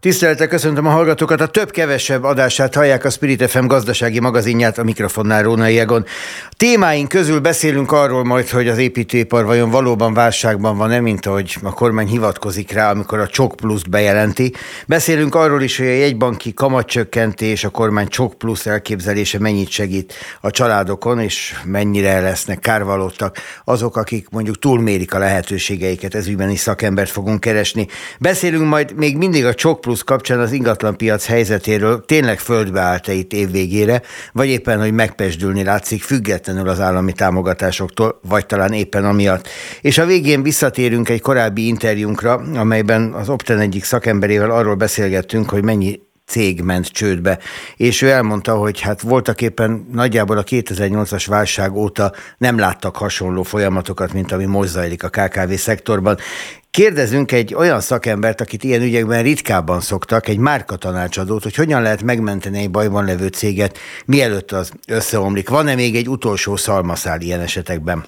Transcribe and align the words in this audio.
Tisztelettel 0.00 0.46
köszöntöm 0.46 0.86
a 0.86 0.90
hallgatókat. 0.90 1.40
A 1.40 1.46
több-kevesebb 1.46 2.24
adását 2.24 2.74
hallják 2.74 3.04
a 3.04 3.10
Spirit 3.10 3.50
FM 3.50 3.66
gazdasági 3.66 4.20
magazinját 4.20 4.78
a 4.78 4.82
mikrofonnál 4.82 5.42
Rónai 5.42 5.78
Egon. 5.78 6.04
Témáink 6.56 7.08
közül 7.08 7.40
beszélünk 7.40 7.92
arról 7.92 8.24
majd, 8.24 8.48
hogy 8.48 8.68
az 8.68 8.78
építőipar 8.78 9.44
vajon 9.44 9.70
valóban 9.70 10.14
válságban 10.14 10.76
van-e, 10.76 11.00
mint 11.00 11.26
ahogy 11.26 11.56
a 11.62 11.72
kormány 11.72 12.06
hivatkozik 12.06 12.72
rá, 12.72 12.90
amikor 12.90 13.18
a 13.18 13.26
csok 13.26 13.54
pluszt 13.56 13.90
bejelenti. 13.90 14.52
Beszélünk 14.86 15.34
arról 15.34 15.62
is, 15.62 15.76
hogy 15.78 15.86
a 15.86 15.90
jegybanki 15.90 16.54
kamatcsökkentés, 16.54 17.64
a 17.64 17.68
kormány 17.68 18.08
csok 18.08 18.38
plusz 18.38 18.66
elképzelése 18.66 19.38
mennyit 19.38 19.70
segít 19.70 20.14
a 20.40 20.50
családokon, 20.50 21.20
és 21.20 21.54
mennyire 21.64 22.20
lesznek 22.20 22.58
kárvalódtak 22.58 23.36
azok, 23.64 23.96
akik 23.96 24.28
mondjuk 24.30 24.58
túlmérik 24.58 25.14
a 25.14 25.18
lehetőségeiket. 25.18 26.14
Ez 26.14 26.26
ügyben 26.26 26.50
is 26.50 26.60
szakembert 26.60 27.10
fogunk 27.10 27.40
keresni. 27.40 27.86
Beszélünk 28.18 28.68
majd 28.68 28.96
még 28.96 29.16
mindig 29.16 29.44
a 29.44 29.54
csok 29.54 29.88
plusz 29.90 30.02
kapcsán 30.02 30.40
az 30.40 30.52
ingatlanpiac 30.52 31.26
helyzetéről 31.26 32.04
tényleg 32.04 32.38
földbe 32.38 32.80
állt-e 32.80 33.12
itt 33.12 33.32
évvégére, 33.32 34.02
vagy 34.32 34.48
éppen, 34.48 34.80
hogy 34.80 34.92
megpesdülni 34.92 35.64
látszik 35.64 36.02
függetlenül 36.02 36.68
az 36.68 36.80
állami 36.80 37.12
támogatásoktól, 37.12 38.20
vagy 38.28 38.46
talán 38.46 38.72
éppen 38.72 39.04
amiatt. 39.04 39.48
És 39.80 39.98
a 39.98 40.06
végén 40.06 40.42
visszatérünk 40.42 41.08
egy 41.08 41.20
korábbi 41.20 41.66
interjúnkra, 41.66 42.34
amelyben 42.34 43.12
az 43.12 43.28
Opten 43.28 43.58
egyik 43.58 43.84
szakemberével 43.84 44.50
arról 44.50 44.74
beszélgettünk, 44.74 45.50
hogy 45.50 45.64
mennyi 45.64 46.00
cég 46.30 46.60
ment 46.60 46.86
csődbe, 46.86 47.38
és 47.76 48.02
ő 48.02 48.08
elmondta, 48.10 48.54
hogy 48.56 48.80
hát 48.80 49.00
voltak 49.00 49.40
éppen 49.40 49.88
nagyjából 49.92 50.38
a 50.38 50.44
2008-as 50.44 51.24
válság 51.28 51.74
óta 51.74 52.12
nem 52.38 52.58
láttak 52.58 52.96
hasonló 52.96 53.42
folyamatokat, 53.42 54.12
mint 54.12 54.32
ami 54.32 54.44
most 54.44 54.68
a 55.02 55.08
KKV 55.08 55.52
szektorban. 55.52 56.18
Kérdezünk 56.70 57.32
egy 57.32 57.54
olyan 57.54 57.80
szakembert, 57.80 58.40
akit 58.40 58.64
ilyen 58.64 58.82
ügyekben 58.82 59.22
ritkábban 59.22 59.80
szoktak, 59.80 60.28
egy 60.28 60.38
márkatanácsadót, 60.38 61.42
hogy 61.42 61.54
hogyan 61.54 61.82
lehet 61.82 62.02
megmenteni 62.02 62.58
egy 62.58 62.70
bajban 62.70 63.04
levő 63.04 63.26
céget, 63.26 63.78
mielőtt 64.04 64.52
az 64.52 64.70
összeomlik. 64.86 65.48
Van-e 65.48 65.74
még 65.74 65.96
egy 65.96 66.08
utolsó 66.08 66.56
szalmaszál 66.56 67.20
ilyen 67.20 67.40
esetekben? 67.40 68.04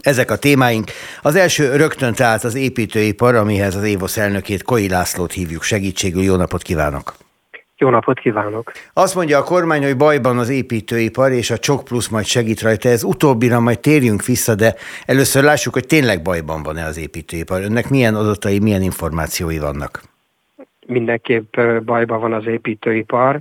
Ezek 0.00 0.30
a 0.30 0.36
témáink. 0.36 0.90
Az 1.22 1.34
első 1.34 1.76
rögtön 1.76 2.14
tehát 2.14 2.44
az 2.44 2.54
építőipar, 2.54 3.34
amihez 3.34 3.74
az 3.74 3.84
Évosz 3.84 4.16
elnökét 4.16 4.62
Koi 4.62 4.88
Lászlót 4.88 5.32
hívjuk 5.32 5.62
segítségül. 5.62 6.22
Jó 6.22 6.36
napot 6.36 6.62
kívánok! 6.62 7.27
Jó 7.80 7.88
napot 7.90 8.18
kívánok! 8.18 8.72
Azt 8.92 9.14
mondja 9.14 9.38
a 9.38 9.42
kormány, 9.42 9.82
hogy 9.82 9.96
bajban 9.96 10.38
az 10.38 10.48
építőipar, 10.48 11.32
és 11.32 11.50
a 11.50 11.58
Csok 11.58 11.84
Plusz 11.84 12.08
majd 12.08 12.24
segít 12.24 12.60
rajta. 12.60 12.88
Ez 12.88 13.04
utóbbira 13.04 13.60
majd 13.60 13.80
térjünk 13.80 14.24
vissza, 14.24 14.54
de 14.54 14.74
először 15.06 15.42
lássuk, 15.42 15.72
hogy 15.72 15.86
tényleg 15.86 16.22
bajban 16.22 16.62
van-e 16.62 16.84
az 16.84 16.98
építőipar. 16.98 17.62
Önnek 17.62 17.88
milyen 17.88 18.14
adatai, 18.14 18.58
milyen 18.58 18.82
információi 18.82 19.58
vannak? 19.58 20.02
Mindenképp 20.86 21.60
bajban 21.84 22.20
van 22.20 22.32
az 22.32 22.46
építőipar, 22.46 23.40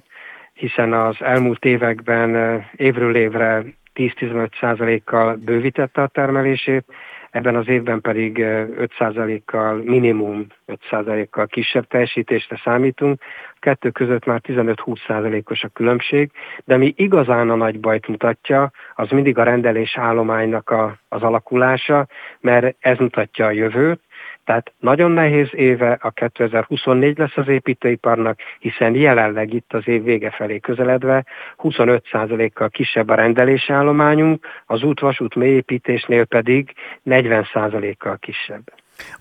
hiszen 0.54 0.94
az 0.94 1.16
elmúlt 1.20 1.66
években 1.66 2.62
évről 2.76 3.16
évre 3.16 3.64
10-15 3.96 4.50
százalékkal 4.60 5.36
bővítette 5.36 6.02
a 6.02 6.08
termelését, 6.08 6.86
ebben 7.32 7.56
az 7.56 7.68
évben 7.68 8.02
pedig 8.02 8.38
5%-kal, 8.40 9.76
minimum 9.76 10.48
5%-kal 10.68 11.48
kisebb 11.48 11.88
teljesítésre 11.88 12.62
számítunk, 12.64 13.22
kettő 13.60 13.90
között 13.90 14.26
már 14.26 14.42
15-20%-os 14.44 15.64
a 15.64 15.68
különbség, 15.68 16.32
de 16.66 16.78
mi 16.78 16.94
igazán 16.96 17.50
a 17.50 17.56
nagy 17.56 17.80
bajt 17.80 18.08
mutatja, 18.08 18.72
az 18.96 19.10
mindig 19.10 19.38
a 19.38 19.44
rendelés 19.44 19.98
állománynak 19.98 20.70
a, 20.70 20.98
az 21.10 21.22
alakulása, 21.22 22.08
mert 22.40 22.76
ez 22.80 22.98
mutatja 22.98 23.46
a 23.46 23.52
jövőt, 23.52 24.00
tehát 24.48 24.74
nagyon 24.80 25.12
nehéz 25.12 25.50
éve 25.52 25.98
a 26.02 26.12
2024 26.12 27.18
lesz 27.18 27.38
az 27.38 27.48
építőiparnak, 27.48 28.40
hiszen 28.60 28.96
jelenleg 28.96 29.54
itt 29.54 29.74
az 29.74 29.88
év 29.88 30.04
vége 30.04 30.30
felé 30.30 30.60
közeledve 30.60 31.26
25%-kal 31.58 32.70
kisebb 32.70 33.10
a 33.10 33.16
rendelésállományunk, 33.16 34.46
az 34.66 34.84
út-vasút 34.84 35.36
mélyépítésnél 35.36 36.26
pedig 36.26 36.74
40%-kal 37.06 38.18
kisebb. 38.18 38.64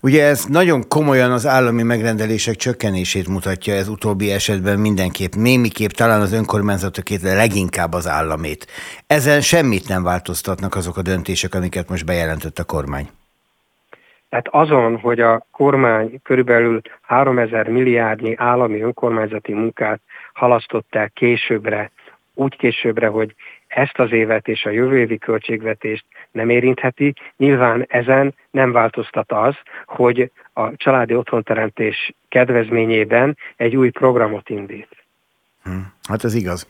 Ugye 0.01 0.25
ez 0.25 0.45
nagyon 0.45 0.87
komolyan 0.87 1.31
az 1.31 1.45
állami 1.45 1.83
megrendelések 1.83 2.55
csökkenését 2.55 3.27
mutatja, 3.27 3.73
ez 3.73 3.87
utóbbi 3.87 4.31
esetben 4.31 4.79
mindenképp, 4.79 5.33
némiképp 5.33 5.89
talán 5.89 6.21
az 6.21 6.33
önkormányzatokét, 6.33 7.21
de 7.21 7.35
leginkább 7.35 7.93
az 7.93 8.07
államét. 8.07 8.67
Ezen 9.07 9.41
semmit 9.41 9.87
nem 9.87 10.03
változtatnak 10.03 10.75
azok 10.75 10.97
a 10.97 11.01
döntések, 11.01 11.55
amiket 11.55 11.89
most 11.89 12.05
bejelentett 12.05 12.59
a 12.59 12.63
kormány. 12.63 13.09
Tehát 14.29 14.47
azon, 14.51 14.97
hogy 14.99 15.19
a 15.19 15.45
kormány 15.51 16.19
körülbelül 16.23 16.81
3000 17.01 17.67
milliárdnyi 17.67 18.35
állami 18.37 18.81
önkormányzati 18.81 19.53
munkát 19.53 19.99
halasztott 20.33 20.95
el 20.95 21.09
későbbre, 21.09 21.91
úgy 22.33 22.57
későbbre, 22.57 23.07
hogy 23.07 23.35
ezt 23.67 23.99
az 23.99 24.11
évet 24.11 24.47
és 24.47 24.65
a 24.65 24.69
jövő 24.69 24.97
évi 24.97 25.17
költségvetést 25.17 26.05
nem 26.31 26.49
érintheti. 26.49 27.13
Nyilván 27.37 27.85
ezen 27.87 28.35
nem 28.51 28.71
változtat 28.71 29.31
az, 29.31 29.55
hogy 29.85 30.31
a 30.53 30.75
családi 30.75 31.15
otthonteremtés 31.15 32.13
kedvezményében 32.29 33.37
egy 33.55 33.75
új 33.75 33.89
programot 33.89 34.49
indít. 34.49 35.05
Hm, 35.63 35.71
hát 36.07 36.23
ez 36.23 36.33
igaz. 36.33 36.65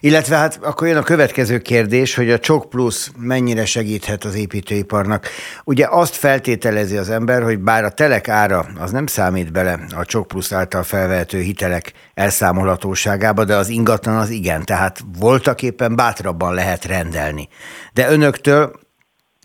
Illetve 0.00 0.36
hát 0.36 0.58
akkor 0.62 0.88
jön 0.88 0.96
a 0.96 1.02
következő 1.02 1.58
kérdés, 1.58 2.14
hogy 2.14 2.30
a 2.30 2.38
Csok 2.38 2.68
Plusz 2.68 3.10
mennyire 3.16 3.64
segíthet 3.64 4.24
az 4.24 4.34
építőiparnak. 4.34 5.28
Ugye 5.64 5.86
azt 5.90 6.14
feltételezi 6.14 6.96
az 6.96 7.10
ember, 7.10 7.42
hogy 7.42 7.58
bár 7.58 7.84
a 7.84 7.90
telek 7.90 8.28
ára 8.28 8.66
az 8.78 8.90
nem 8.90 9.06
számít 9.06 9.52
bele 9.52 9.78
a 9.96 10.04
Csok 10.04 10.26
Plusz 10.26 10.52
által 10.52 10.82
felvehető 10.82 11.40
hitelek 11.40 11.92
elszámolhatóságába, 12.14 13.44
de 13.44 13.56
az 13.56 13.68
ingatlan 13.68 14.16
az 14.16 14.30
igen, 14.30 14.64
tehát 14.64 15.00
voltak 15.18 15.62
éppen 15.62 15.96
bátrabban 15.96 16.54
lehet 16.54 16.84
rendelni. 16.84 17.48
De 17.92 18.10
önöktől 18.10 18.80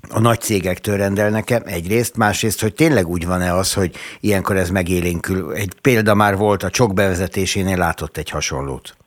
a 0.09 0.19
nagy 0.19 0.39
cégektől 0.39 0.97
rendelnek-e 0.97 1.61
egyrészt, 1.65 2.17
másrészt, 2.17 2.61
hogy 2.61 2.73
tényleg 2.73 3.07
úgy 3.07 3.25
van-e 3.25 3.53
az, 3.53 3.73
hogy 3.73 3.95
ilyenkor 4.19 4.57
ez 4.57 4.69
megélénkül. 4.69 5.53
Egy 5.53 5.73
példa 5.81 6.13
már 6.13 6.37
volt, 6.37 6.63
a 6.63 6.69
csok 6.69 6.93
bevezetésénél 6.93 7.77
látott 7.77 8.17
egy 8.17 8.29
hasonlót. 8.29 8.97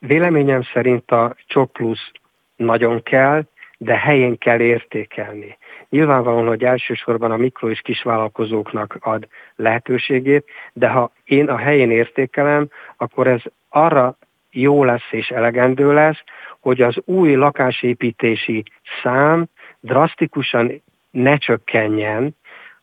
Véleményem 0.00 0.62
szerint 0.62 1.10
a 1.10 1.34
csok 1.46 1.72
plusz 1.72 2.10
nagyon 2.56 3.02
kell, 3.02 3.44
de 3.78 3.96
helyén 3.96 4.38
kell 4.38 4.60
értékelni. 4.60 5.58
Nyilvánvalóan, 5.88 6.46
hogy 6.46 6.64
elsősorban 6.64 7.30
a 7.30 7.36
mikro 7.36 7.70
és 7.70 7.80
kisvállalkozóknak 7.80 8.96
ad 9.00 9.28
lehetőségét, 9.56 10.44
de 10.72 10.88
ha 10.88 11.12
én 11.24 11.48
a 11.48 11.56
helyén 11.56 11.90
értékelem, 11.90 12.68
akkor 12.96 13.26
ez 13.26 13.40
arra 13.68 14.16
jó 14.50 14.84
lesz 14.84 15.08
és 15.10 15.28
elegendő 15.28 15.92
lesz, 15.92 16.22
hogy 16.60 16.80
az 16.80 16.96
új 17.04 17.34
lakásépítési 17.34 18.64
szám 19.02 19.46
drasztikusan 19.80 20.82
ne 21.10 21.36
csökkenjen, 21.36 22.36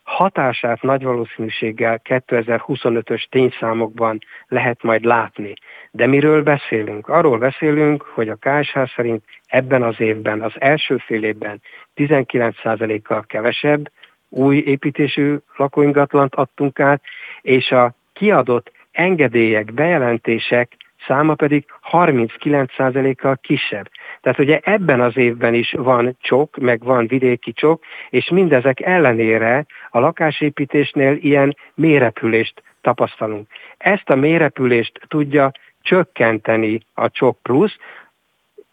hatását 0.07 0.81
nagy 0.81 1.03
valószínűséggel 1.03 2.01
2025-ös 2.03 3.25
tényszámokban 3.29 4.19
lehet 4.47 4.83
majd 4.83 5.03
látni. 5.03 5.53
De 5.91 6.07
miről 6.07 6.43
beszélünk? 6.43 7.07
Arról 7.07 7.37
beszélünk, 7.37 8.01
hogy 8.01 8.29
a 8.29 8.37
KSH 8.39 8.79
szerint 8.95 9.23
ebben 9.47 9.83
az 9.83 9.99
évben, 9.99 10.41
az 10.41 10.53
első 10.59 10.97
fél 10.97 11.23
évben 11.23 11.61
19%-kal 11.95 13.23
kevesebb 13.27 13.91
új 14.29 14.57
építésű 14.57 15.35
lakóingatlant 15.55 16.35
adtunk 16.35 16.79
át, 16.79 17.01
és 17.41 17.71
a 17.71 17.93
kiadott 18.13 18.71
engedélyek, 18.91 19.73
bejelentések 19.73 20.77
száma 21.07 21.33
pedig 21.33 21.65
39%-kal 21.91 23.37
kisebb. 23.41 23.89
Tehát 24.21 24.39
ugye 24.39 24.59
ebben 24.63 25.01
az 25.01 25.17
évben 25.17 25.53
is 25.53 25.71
van 25.71 26.17
csok, 26.21 26.57
meg 26.57 26.83
van 26.83 27.07
vidéki 27.07 27.53
csok, 27.53 27.83
és 28.09 28.29
mindezek 28.29 28.79
ellenére 28.79 29.65
a 29.89 29.99
lakásépítésnél 29.99 31.17
ilyen 31.21 31.57
mérepülést 31.73 32.63
tapasztalunk. 32.81 33.47
Ezt 33.77 34.09
a 34.09 34.15
mérepülést 34.15 34.99
tudja 35.07 35.51
csökkenteni 35.81 36.79
a 36.93 37.09
csok 37.09 37.37
plusz, 37.41 37.77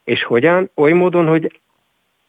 és 0.04 0.22
hogyan? 0.22 0.70
Oly 0.74 0.92
módon, 0.92 1.26
hogy 1.26 1.60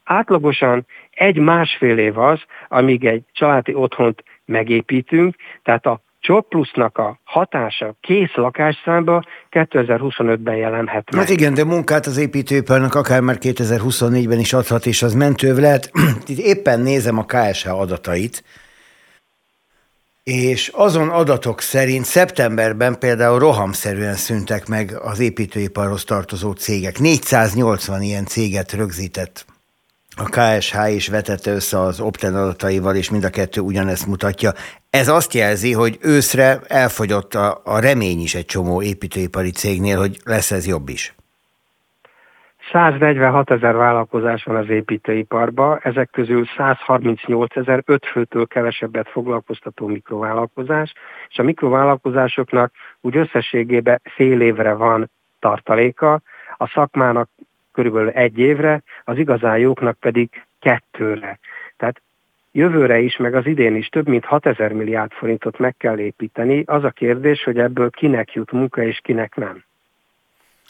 átlagosan 0.04 0.86
egy-másfél 1.10 1.98
év 1.98 2.18
az, 2.18 2.42
amíg 2.68 3.04
egy 3.04 3.22
családi 3.32 3.74
otthont 3.74 4.24
megépítünk, 4.44 5.36
tehát 5.62 5.86
a 5.86 6.00
Csok 6.26 6.48
plusznak 6.48 6.98
a 6.98 7.20
hatása 7.24 7.96
kész 8.00 8.34
lakásszámba 8.34 9.24
2025-ben 9.50 10.56
jelenhet 10.56 11.10
meg. 11.10 11.20
Hát 11.20 11.30
igen, 11.30 11.54
de 11.54 11.64
munkát 11.64 12.06
az 12.06 12.16
építőiparnak 12.16 12.94
akár 12.94 13.20
már 13.20 13.36
2024-ben 13.40 14.38
is 14.38 14.52
adhat, 14.52 14.86
és 14.86 15.02
az 15.02 15.14
mentőv 15.14 15.56
lehet. 15.56 15.90
Itt 16.26 16.38
éppen 16.38 16.80
nézem 16.80 17.18
a 17.18 17.24
KSH 17.24 17.68
adatait, 17.80 18.44
és 20.22 20.68
azon 20.68 21.08
adatok 21.08 21.60
szerint 21.60 22.04
szeptemberben 22.04 22.98
például 22.98 23.38
rohamszerűen 23.38 24.14
szüntek 24.14 24.66
meg 24.66 24.98
az 25.02 25.20
építőiparhoz 25.20 26.04
tartozó 26.04 26.52
cégek. 26.52 26.98
480 26.98 28.02
ilyen 28.02 28.26
céget 28.26 28.72
rögzített 28.72 29.44
a 30.18 30.24
KSH 30.24 30.94
is 30.94 31.08
vetette 31.08 31.50
össze 31.50 31.78
az 31.78 32.00
Opten 32.00 32.34
adataival, 32.34 32.94
és 32.94 33.10
mind 33.10 33.24
a 33.24 33.30
kettő 33.30 33.60
ugyanezt 33.60 34.06
mutatja. 34.06 34.50
Ez 34.90 35.08
azt 35.08 35.34
jelzi, 35.34 35.72
hogy 35.72 35.98
őszre 36.02 36.58
elfogyott 36.68 37.34
a, 37.34 37.60
a 37.64 37.80
remény 37.80 38.20
is 38.20 38.34
egy 38.34 38.44
csomó 38.44 38.82
építőipari 38.82 39.50
cégnél, 39.50 39.98
hogy 39.98 40.16
lesz 40.24 40.50
ez 40.50 40.66
jobb 40.66 40.88
is. 40.88 41.14
146 42.72 43.50
ezer 43.50 43.76
vállalkozás 43.76 44.44
van 44.44 44.56
az 44.56 44.68
építőiparban, 44.68 45.78
ezek 45.82 46.10
közül 46.10 46.46
138 46.56 47.56
ezer 47.56 47.82
öt 47.86 48.06
főtől 48.06 48.46
kevesebbet 48.46 49.08
foglalkoztató 49.08 49.86
mikrovállalkozás, 49.86 50.92
és 51.28 51.38
a 51.38 51.42
mikrovállalkozásoknak 51.42 52.72
úgy 53.00 53.16
összességében 53.16 54.00
fél 54.14 54.40
évre 54.40 54.72
van 54.72 55.10
tartaléka, 55.40 56.20
a 56.56 56.68
szakmának 56.68 57.28
körülbelül 57.76 58.08
egy 58.08 58.38
évre, 58.38 58.82
az 59.04 59.18
igazán 59.18 59.58
jóknak 59.58 59.98
pedig 59.98 60.28
kettőre. 60.60 61.38
Tehát 61.76 62.02
jövőre 62.52 62.98
is, 62.98 63.16
meg 63.16 63.34
az 63.34 63.46
idén 63.46 63.76
is 63.76 63.88
több 63.88 64.08
mint 64.08 64.24
6000 64.24 64.72
milliárd 64.72 65.12
forintot 65.12 65.58
meg 65.58 65.76
kell 65.76 65.98
építeni. 65.98 66.62
Az 66.66 66.84
a 66.84 66.90
kérdés, 66.90 67.42
hogy 67.44 67.58
ebből 67.58 67.90
kinek 67.90 68.32
jut 68.32 68.52
munka 68.52 68.82
és 68.82 69.00
kinek 69.02 69.34
nem. 69.34 69.64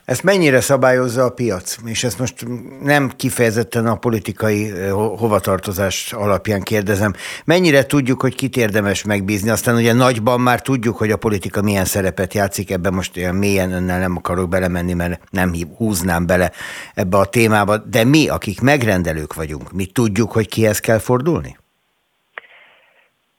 Ezt 0.06 0.22
mennyire 0.22 0.60
szabályozza 0.60 1.24
a 1.24 1.30
piac? 1.30 1.76
És 1.84 2.04
ezt 2.04 2.18
most 2.18 2.46
nem 2.82 3.12
kifejezetten 3.16 3.86
a 3.86 3.96
politikai 3.96 4.70
hovatartozás 4.90 6.12
alapján 6.12 6.62
kérdezem. 6.62 7.14
Mennyire 7.44 7.86
tudjuk, 7.86 8.20
hogy 8.20 8.34
kit 8.34 8.56
érdemes 8.56 9.04
megbízni? 9.04 9.50
Aztán 9.50 9.76
ugye 9.76 9.92
nagyban 9.92 10.40
már 10.40 10.62
tudjuk, 10.62 10.96
hogy 10.96 11.10
a 11.10 11.16
politika 11.16 11.62
milyen 11.62 11.84
szerepet 11.84 12.34
játszik, 12.34 12.70
ebben 12.70 12.94
most 12.94 13.16
olyan 13.16 13.34
mélyen 13.34 13.72
önnel 13.72 13.98
nem 13.98 14.16
akarok 14.16 14.48
belemenni, 14.48 14.92
mert 14.92 15.20
nem 15.30 15.54
húznám 15.76 16.26
bele 16.26 16.52
ebbe 16.94 17.16
a 17.16 17.24
témába. 17.24 17.78
De 17.78 18.04
mi, 18.04 18.28
akik 18.28 18.60
megrendelők 18.60 19.34
vagyunk, 19.34 19.72
mi 19.72 19.86
tudjuk, 19.86 20.32
hogy 20.32 20.48
kihez 20.48 20.78
kell 20.78 20.98
fordulni? 20.98 21.56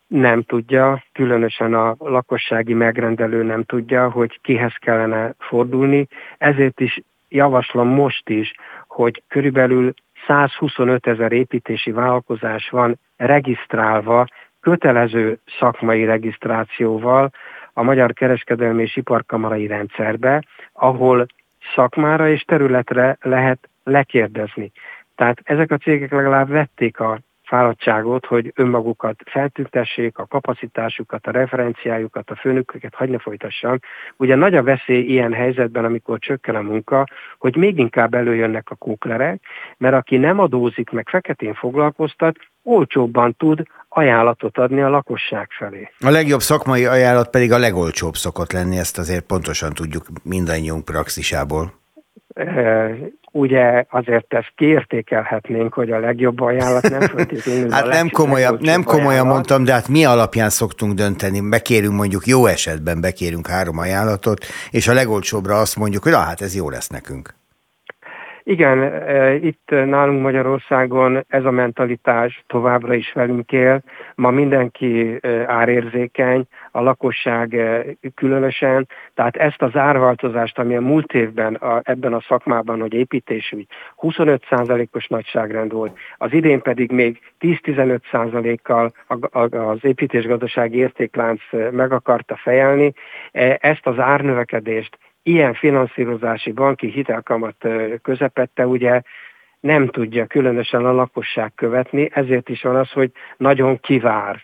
Nem 0.07 0.42
tudja, 0.42 1.04
különösen 1.13 1.74
a 1.74 1.95
lakossági 2.00 2.74
megrendelő 2.74 3.44
nem 3.44 3.63
tudja, 3.63 4.09
hogy 4.09 4.39
kihez 4.42 4.74
kellene 4.74 5.33
fordulni. 5.38 6.07
Ezért 6.38 6.80
is 6.80 7.01
javaslom 7.30 7.88
most 7.88 8.30
is, 8.30 8.54
hogy 8.88 9.24
körülbelül 9.27 9.94
125 10.27 11.07
ezer 11.07 11.31
építési 11.31 11.92
vállalkozás 11.92 12.69
van 12.69 13.00
regisztrálva, 13.18 14.25
kötelező 14.62 15.39
szakmai 15.59 16.06
regisztrációval 16.06 17.31
a 17.74 17.83
Magyar 17.83 18.13
Kereskedelmi 18.13 18.81
és 18.81 18.95
Iparkamarai 18.95 19.68
rendszerbe, 19.68 20.44
ahol 20.74 21.25
szakmára 21.75 22.30
és 22.30 22.42
területre 22.42 23.18
lehet 23.21 23.69
lekérdezni. 23.83 24.71
Tehát 25.15 25.39
ezek 25.44 25.71
a 25.71 25.77
cégek 25.77 26.12
legalább 26.12 26.50
vették 26.50 27.00
a 27.00 27.19
fáradtságot, 27.48 28.26
hogy 28.26 28.52
önmagukat 28.56 29.16
feltüntessék, 29.26 30.18
a 30.18 30.26
kapacitásukat, 30.26 31.28
a 31.28 31.32
referenciájukat, 31.32 32.30
a 32.30 32.36
főnököket 32.36 32.94
hagyni 32.94 33.18
ne 33.18 33.24
folytassam. 33.24 33.80
Ugye 34.18 34.36
nagy 34.36 34.56
a 34.56 34.64
veszély 34.64 35.02
ilyen 35.02 35.34
helyzetben, 35.34 35.86
amikor 35.86 36.20
csökken 36.20 36.56
a 36.56 36.62
munka, 36.62 37.06
hogy 37.38 37.56
még 37.56 37.78
inkább 37.78 38.14
előjönnek 38.14 38.70
a 38.70 38.76
kóklerek, 38.76 39.42
mert 39.78 39.96
aki 39.96 40.18
nem 40.18 40.40
adózik, 40.40 40.90
meg 40.90 41.10
feketén 41.10 41.54
foglalkoztat, 41.54 42.36
olcsóbban 42.64 43.36
tud 43.38 43.64
ajánlatot 43.90 44.58
adni 44.58 44.82
a 44.82 44.90
lakosság 44.90 45.48
felé. 45.50 45.92
A 46.00 46.10
legjobb 46.10 46.40
szakmai 46.40 46.86
ajánlat 46.86 47.30
pedig 47.30 47.52
a 47.52 47.58
legolcsóbb 47.58 48.14
szokott 48.14 48.52
lenni, 48.52 48.78
ezt 48.78 48.98
azért 48.98 49.26
pontosan 49.26 49.74
tudjuk 49.74 50.06
mindannyiunk 50.24 50.86
praxisából 50.86 51.74
ugye 53.38 53.86
azért 53.89 54.34
ezt 54.34 54.51
kiértékelhetnénk, 54.56 55.74
hogy 55.74 55.92
a 55.92 56.00
legjobb 56.00 56.42
ajánlat 56.42 56.89
nem 56.89 57.01
feltétlenül 57.16 57.72
Hát 57.72 57.88
nem 57.88 58.10
komolyan, 58.10 58.57
nem 58.62 58.84
komolyan 58.84 59.28
mondtam, 59.28 59.63
de 59.63 59.74
hát 59.74 59.88
mi 59.88 60.06
alapján 60.06 60.50
szoktunk 60.50 60.94
dönteni? 60.94 61.50
Bekérünk 61.50 61.94
mondjuk 61.94 62.25
jó 62.25 62.45
esetben, 62.45 63.01
bekérünk 63.01 63.48
három 63.48 63.78
ajánlatot, 63.78 64.45
és 64.72 64.88
a 64.88 64.94
legolcsóbbra 64.94 65.60
azt 65.60 65.75
mondjuk, 65.75 66.04
hogy 66.04 66.13
ah, 66.13 66.24
hát 66.24 66.42
ez 66.42 66.56
jó 66.56 66.69
lesz 66.69 66.88
nekünk. 66.88 67.37
Igen, 68.50 68.84
e, 68.84 69.36
itt 69.36 69.70
nálunk 69.70 70.22
Magyarországon 70.22 71.26
ez 71.28 71.46
a 71.46 71.52
mentalitás 71.52 72.44
továbbra 72.48 72.94
is 72.94 73.12
velünk 73.14 73.52
él. 73.52 73.82
Ma 74.16 74.30
mindenki 74.30 75.18
e, 75.22 75.44
árérzékeny, 75.48 76.46
a 76.72 76.82
lakosság 76.82 77.54
e, 77.54 77.86
különösen, 78.16 78.88
tehát 79.14 79.36
ezt 79.36 79.62
az 79.62 79.76
árváltozást, 79.76 80.60
ami 80.60 80.76
a 80.76 80.82
múlt 80.82 81.14
évben 81.14 81.54
a, 81.54 81.82
ebben 81.84 82.14
a 82.14 82.22
szakmában, 82.28 82.80
hogy 82.80 82.94
építésügy 82.94 83.68
25%-os 84.02 85.08
nagyságrend 85.08 85.72
volt, 85.72 85.98
az 86.18 86.34
idén 86.34 86.62
pedig 86.62 86.92
még 86.92 87.20
10-15%-kal 87.40 88.92
az 89.50 89.80
építésgazdasági 89.82 90.78
értéklánc 90.78 91.42
meg 91.72 91.92
akarta 91.92 92.36
fejelni, 92.36 92.94
ezt 93.60 93.88
az 93.88 94.00
árnövekedést 94.00 94.98
ilyen 95.27 95.53
finanszírozási 95.53 96.51
banki 96.51 96.88
hitelkamat 96.88 97.56
közepette 98.01 98.68
ugye 98.68 99.01
nem 99.59 99.88
tudja 99.88 100.25
különösen 100.25 100.85
a 100.85 100.91
lakosság 100.91 101.51
követni, 101.56 102.09
ezért 102.13 102.50
is 102.50 102.62
van 102.62 102.75
az, 102.75 102.91
hogy 102.91 103.12
nagyon 103.38 103.79
kivár. 103.79 104.41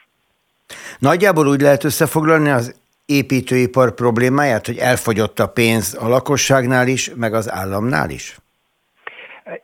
Nagyjából 1.00 1.48
úgy 1.48 1.62
lehet 1.62 1.84
összefoglalni 1.84 2.50
az 2.50 2.82
építőipar 3.06 3.94
problémáját, 3.94 4.66
hogy 4.66 4.78
elfogyott 4.78 5.40
a 5.40 5.48
pénz 5.48 5.98
a 6.02 6.08
lakosságnál 6.08 6.88
is, 6.88 7.12
meg 7.16 7.34
az 7.34 7.52
államnál 7.52 8.10
is? 8.10 8.38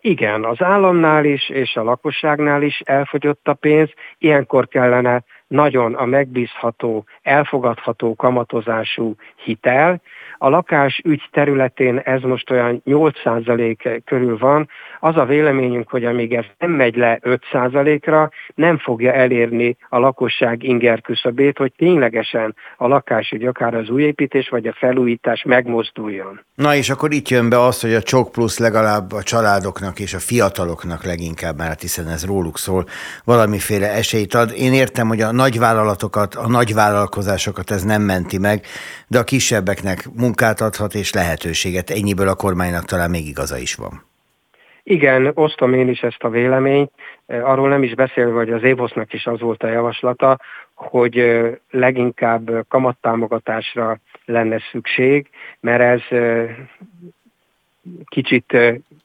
Igen, 0.02 0.44
az 0.44 0.62
államnál 0.62 1.26
is 1.26 1.50
és 1.50 1.76
a 1.76 1.84
lakosságnál 1.84 2.62
is 2.62 2.80
elfogyott 2.86 3.48
a 3.48 3.54
pénz. 3.54 3.90
Ilyenkor 4.18 4.68
kellene 4.68 5.24
nagyon 5.48 5.94
a 5.94 6.06
megbízható, 6.06 7.06
elfogadható 7.22 8.16
kamatozású 8.16 9.16
hitel, 9.36 10.02
a 10.42 10.50
lakásügy 10.50 11.22
területén 11.32 11.98
ez 11.98 12.22
most 12.22 12.50
olyan 12.50 12.82
8% 12.86 14.02
körül 14.06 14.38
van. 14.38 14.70
Az 15.00 15.16
a 15.18 15.26
véleményünk, 15.26 15.90
hogy 15.90 16.06
amíg 16.06 16.34
ez 16.34 16.46
nem 16.58 16.72
megy 16.72 16.96
le 16.96 17.20
5%-ra, 17.22 18.30
nem 18.56 18.78
fogja 18.78 19.14
elérni 19.14 19.78
a 19.90 19.98
lakosság 19.98 20.64
inger 20.64 21.02
küszöbét, 21.02 21.58
hogy 21.58 21.74
ténylegesen 21.78 22.56
a 22.78 22.88
lakásügy, 22.88 23.46
akár 23.46 23.74
az 23.74 23.90
újépítés 23.90 24.50
vagy 24.50 24.68
a 24.68 24.74
felújítás 24.74 25.44
megmozduljon. 25.44 26.46
Na 26.56 26.76
és 26.76 26.90
akkor 26.90 27.14
itt 27.14 27.30
jön 27.30 27.50
be 27.50 27.60
az, 27.60 27.82
hogy 27.82 27.94
a 27.94 28.02
Csok 28.02 28.32
Plusz 28.32 28.60
legalább 28.60 29.12
a 29.12 29.24
családoknak 29.24 30.00
és 30.00 30.14
a 30.14 30.20
fiataloknak 30.20 31.04
leginkább, 31.04 31.58
mert 31.58 31.82
hiszen 31.82 32.08
ez 32.08 32.26
róluk 32.26 32.58
szól, 32.58 32.86
valamiféle 33.24 33.92
esélyt 33.92 34.34
ad. 34.34 34.52
Én 34.58 34.74
értem, 34.74 35.08
hogy 35.08 35.22
a 35.22 35.32
nagyvállalatokat, 35.32 36.36
a 36.36 36.48
nagyvállalkozásokat 36.48 37.72
ez 37.72 37.84
nem 37.84 38.02
menti 38.02 38.38
meg, 38.38 38.62
de 39.08 39.20
a 39.20 39.24
kisebbeknek 39.24 40.08
munkát 40.30 40.62
adhat 40.62 40.94
és 40.94 41.14
lehetőséget. 41.14 41.90
Ennyiből 41.90 42.28
a 42.28 42.36
kormánynak 42.36 42.86
talán 42.86 43.10
még 43.10 43.28
igaza 43.28 43.58
is 43.58 43.76
van. 43.76 44.04
Igen, 44.84 45.32
osztom 45.34 45.74
én 45.74 45.90
is 45.90 46.02
ezt 46.02 46.24
a 46.24 46.30
véleményt. 46.30 46.92
Arról 47.28 47.70
nem 47.70 47.84
is 47.84 47.94
beszélve, 47.96 48.32
hogy 48.32 48.52
az 48.52 48.64
Évosznak 48.64 49.14
is 49.14 49.26
az 49.26 49.40
volt 49.40 49.64
a 49.64 49.68
javaslata, 49.68 50.40
hogy 50.74 51.42
leginkább 51.70 52.50
kamattámogatásra 52.68 54.00
lenne 54.26 54.60
szükség, 54.72 55.30
mert 55.60 55.82
ez 55.82 56.20
kicsit 58.06 58.58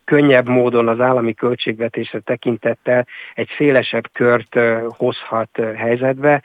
könnyebb 0.04 0.48
módon 0.48 0.88
az 0.88 1.00
állami 1.00 1.34
költségvetésre 1.34 2.20
tekintettel 2.20 3.06
egy 3.34 3.48
szélesebb 3.56 4.08
kört 4.12 4.58
hozhat 4.88 5.60
helyzetbe. 5.76 6.42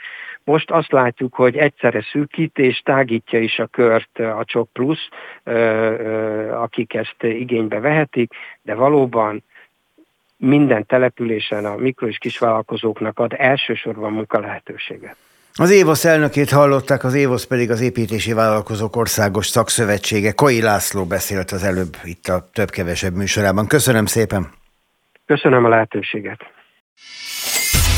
Most 0.50 0.72
azt 0.72 0.92
látjuk, 0.92 1.36
hogy 1.36 1.58
egyszerre 1.58 2.06
szűkít 2.12 2.58
és 2.58 2.80
tágítja 2.80 3.40
is 3.40 3.60
a 3.60 3.68
kört 3.68 4.20
a 4.20 4.44
Csok 4.46 4.70
Plusz, 4.74 5.10
akik 6.52 6.94
ezt 6.94 7.24
igénybe 7.24 7.80
vehetik, 7.80 8.34
de 8.62 8.74
valóban 8.74 9.44
minden 10.38 10.86
településen 10.86 11.66
a 11.66 11.76
mikro- 11.76 12.10
és 12.10 12.18
kisvállalkozóknak 12.18 13.20
ad 13.20 13.34
elsősorban 13.38 14.12
munka 14.12 14.40
lehetőséget. 14.40 15.16
Az 15.54 15.72
Évosz 15.72 16.06
elnökét 16.06 16.50
hallották, 16.50 17.04
az 17.04 17.14
Évosz 17.14 17.46
pedig 17.46 17.72
az 17.72 17.82
Építési 17.82 18.34
Vállalkozók 18.34 18.96
Országos 18.96 19.46
Szakszövetsége. 19.46 20.32
Koi 20.32 20.62
László 20.62 21.06
beszélt 21.06 21.52
az 21.52 21.64
előbb 21.64 21.96
itt 22.04 22.28
a 22.28 22.50
több-kevesebb 22.54 23.16
műsorában. 23.16 23.68
Köszönöm 23.68 24.06
szépen! 24.06 24.48
Köszönöm 25.26 25.66
a 25.66 25.70
lehetőséget! 25.70 26.59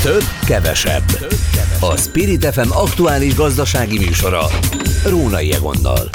Több, 0.01 0.23
kevesebb. 0.45 1.03
A 1.79 1.97
Spirit 1.97 2.45
FM 2.45 2.71
aktuális 2.71 3.35
gazdasági 3.35 3.97
műsora. 3.97 4.45
Rónai 5.05 5.53
Egonnal. 5.53 6.09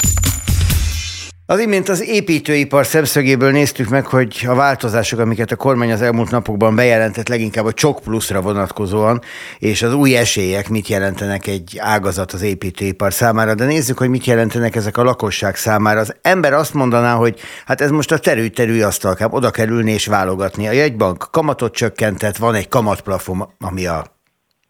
Az 1.49 1.59
imént 1.59 1.89
az 1.89 2.03
építőipar 2.03 2.87
szemszögéből 2.87 3.51
néztük 3.51 3.89
meg, 3.89 4.07
hogy 4.07 4.45
a 4.49 4.55
változások, 4.55 5.19
amiket 5.19 5.51
a 5.51 5.57
kormány 5.57 5.93
az 5.93 6.03
elmúlt 6.03 6.31
napokban 6.31 6.75
bejelentett, 6.75 7.29
leginkább 7.29 7.65
a 7.65 7.73
csok 7.73 8.01
pluszra 8.01 8.41
vonatkozóan, 8.41 9.21
és 9.59 9.83
az 9.83 9.93
új 9.93 10.17
esélyek 10.17 10.69
mit 10.69 10.89
jelentenek 10.89 11.47
egy 11.47 11.79
ágazat 11.79 12.33
az 12.33 12.43
építőipar 12.43 13.13
számára. 13.13 13.55
De 13.55 13.65
nézzük, 13.65 13.99
hogy 13.99 14.09
mit 14.09 14.25
jelentenek 14.25 14.77
ezek 14.77 14.97
a 14.97 15.03
lakosság 15.03 15.57
számára. 15.57 16.01
Az 16.01 16.15
ember 16.23 16.53
azt 16.53 16.75
mondaná, 16.75 17.15
hogy 17.15 17.41
hát 17.67 17.81
ez 17.81 17.91
most 17.91 18.13
a 18.13 18.19
terű-terű 18.19 18.83
asztalkám, 18.83 19.33
oda 19.33 19.51
kell 19.51 19.79
és 19.79 20.07
válogatni. 20.07 20.69
A 20.69 20.73
jegybank 20.73 21.29
kamatot 21.31 21.75
csökkentett, 21.75 22.37
van 22.37 22.55
egy 22.55 22.69
kamatplafon, 22.69 23.49
ami 23.59 23.87
a 23.87 24.05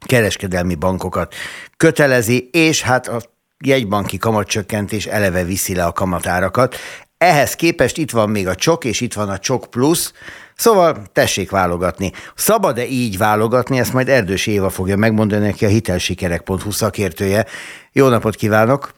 kereskedelmi 0.07 0.75
bankokat 0.75 1.35
kötelezi, 1.77 2.49
és 2.53 2.83
hát 2.83 3.09
a 3.09 3.21
jegybanki 3.65 4.19
kamatcsökkentés 4.19 5.07
eleve 5.07 5.45
viszi 5.45 5.75
le 5.75 5.85
a 5.85 5.93
kamatárakat. 5.93 6.77
Ehhez 7.19 7.55
képest 7.55 7.99
itt 7.99 8.11
van 8.11 8.31
még 8.31 8.49
a 8.49 8.55
csok, 8.55 8.85
és 8.85 9.01
itt 9.01 9.15
van 9.15 9.29
a 9.29 9.39
csok 9.39 9.67
plusz, 9.71 10.13
Szóval 10.57 10.95
tessék 11.13 11.51
válogatni. 11.51 12.11
Szabad-e 12.35 12.85
így 12.85 13.19
válogatni, 13.19 13.79
ezt 13.79 13.93
majd 13.93 14.09
Erdős 14.09 14.47
Éva 14.47 14.69
fogja 14.69 14.97
megmondani 14.97 15.47
neki 15.47 15.65
a 15.65 15.69
hitelsikerek.hu 15.69 16.71
szakértője. 16.71 17.45
Jó 17.93 18.09
napot 18.09 18.35
kívánok! 18.35 18.91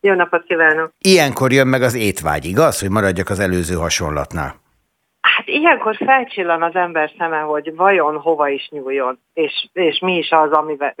Jó 0.00 0.14
napot 0.14 0.44
kívánok! 0.44 0.90
Ilyenkor 0.98 1.52
jön 1.52 1.66
meg 1.66 1.82
az 1.82 1.94
étvágy, 1.94 2.44
igaz, 2.44 2.80
hogy 2.80 2.90
maradjak 2.90 3.28
az 3.28 3.40
előző 3.40 3.74
hasonlatnál? 3.74 4.54
Hát 5.20 5.46
ilyenkor 5.46 5.96
felcsillan 5.96 6.62
az 6.62 6.74
ember 6.74 7.10
szeme, 7.18 7.38
hogy 7.38 7.74
vajon 7.74 8.16
hova 8.16 8.48
is 8.48 8.68
nyúljon, 8.70 9.18
és, 9.34 9.68
és 9.72 9.98
mi 9.98 10.16
is 10.16 10.30
az, 10.30 10.50
amivel 10.50 10.94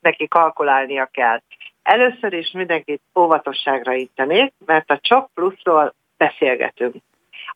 neki 0.00 0.28
kalkulálnia 0.28 1.08
kell. 1.12 1.42
Először 1.82 2.32
is 2.32 2.50
mindenkit 2.50 3.02
óvatosságra 3.18 3.92
intenék, 3.92 4.52
mert 4.66 4.90
a 4.90 4.98
csak 5.00 5.30
pluszról 5.34 5.94
beszélgetünk. 6.16 6.94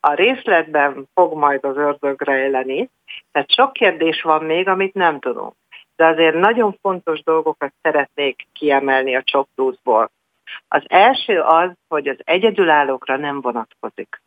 A 0.00 0.14
részletben 0.14 1.08
fog 1.14 1.34
majd 1.34 1.64
az 1.64 1.76
ördög 1.76 2.22
rejleni, 2.22 2.90
tehát 3.32 3.52
sok 3.52 3.72
kérdés 3.72 4.22
van 4.22 4.44
még, 4.44 4.68
amit 4.68 4.94
nem 4.94 5.18
tudunk. 5.18 5.54
De 5.96 6.06
azért 6.06 6.34
nagyon 6.34 6.76
fontos 6.80 7.22
dolgokat 7.22 7.72
szeretnék 7.82 8.46
kiemelni 8.52 9.16
a 9.16 9.22
csak 9.22 9.48
pluszból. 9.54 10.10
Az 10.68 10.82
első 10.86 11.40
az, 11.40 11.70
hogy 11.88 12.08
az 12.08 12.16
egyedülállókra 12.24 13.16
nem 13.16 13.40
vonatkozik. 13.40 14.20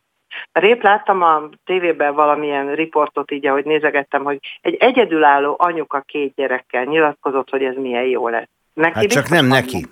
Rép 0.52 0.82
láttam 0.82 1.22
a 1.22 1.48
tévében 1.64 2.14
valamilyen 2.14 2.74
riportot 2.74 3.30
így, 3.30 3.46
ahogy 3.46 3.64
nézegettem, 3.64 4.24
hogy 4.24 4.38
egy 4.60 4.74
egyedülálló 4.74 5.56
anyuka 5.58 6.00
két 6.00 6.34
gyerekkel 6.34 6.84
nyilatkozott, 6.84 7.50
hogy 7.50 7.64
ez 7.64 7.76
milyen 7.76 8.04
jó 8.04 8.28
lesz. 8.28 8.48
Neki 8.80 8.98
hát 8.98 9.06
csak 9.06 9.28
nem 9.28 9.46
neki. 9.46 9.86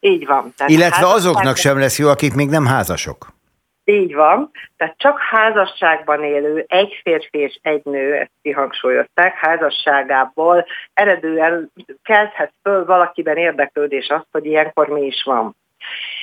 Így 0.00 0.26
van. 0.26 0.52
Tehát 0.56 0.72
Illetve 0.72 1.06
azoknak 1.06 1.56
sem 1.56 1.78
lesz 1.78 1.98
jó, 1.98 2.08
akik 2.08 2.34
még 2.34 2.48
nem 2.48 2.66
házasok. 2.66 3.26
Így 3.84 4.14
van, 4.14 4.50
tehát 4.76 4.94
csak 4.98 5.18
házasságban 5.18 6.24
élő 6.24 6.64
egy 6.68 7.00
férfi 7.02 7.38
és 7.38 7.58
egy 7.62 7.80
nő, 7.84 8.14
ezt 8.14 8.30
kihangsúlyozták, 8.42 9.34
házasságából 9.34 10.66
eredően 10.92 11.72
kezdhet 12.02 12.52
föl 12.62 12.84
valakiben 12.84 13.36
érdeklődés 13.36 14.08
azt, 14.08 14.26
hogy 14.30 14.46
ilyenkor 14.46 14.88
mi 14.88 15.06
is 15.06 15.22
van. 15.24 15.56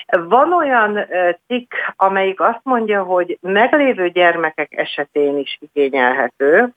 Van 0.07 0.53
olyan 0.53 1.07
cikk, 1.47 1.73
amelyik 1.95 2.39
azt 2.39 2.61
mondja, 2.63 3.03
hogy 3.03 3.37
meglévő 3.41 4.09
gyermekek 4.09 4.73
esetén 4.73 5.37
is 5.37 5.57
igényelhető, 5.59 6.73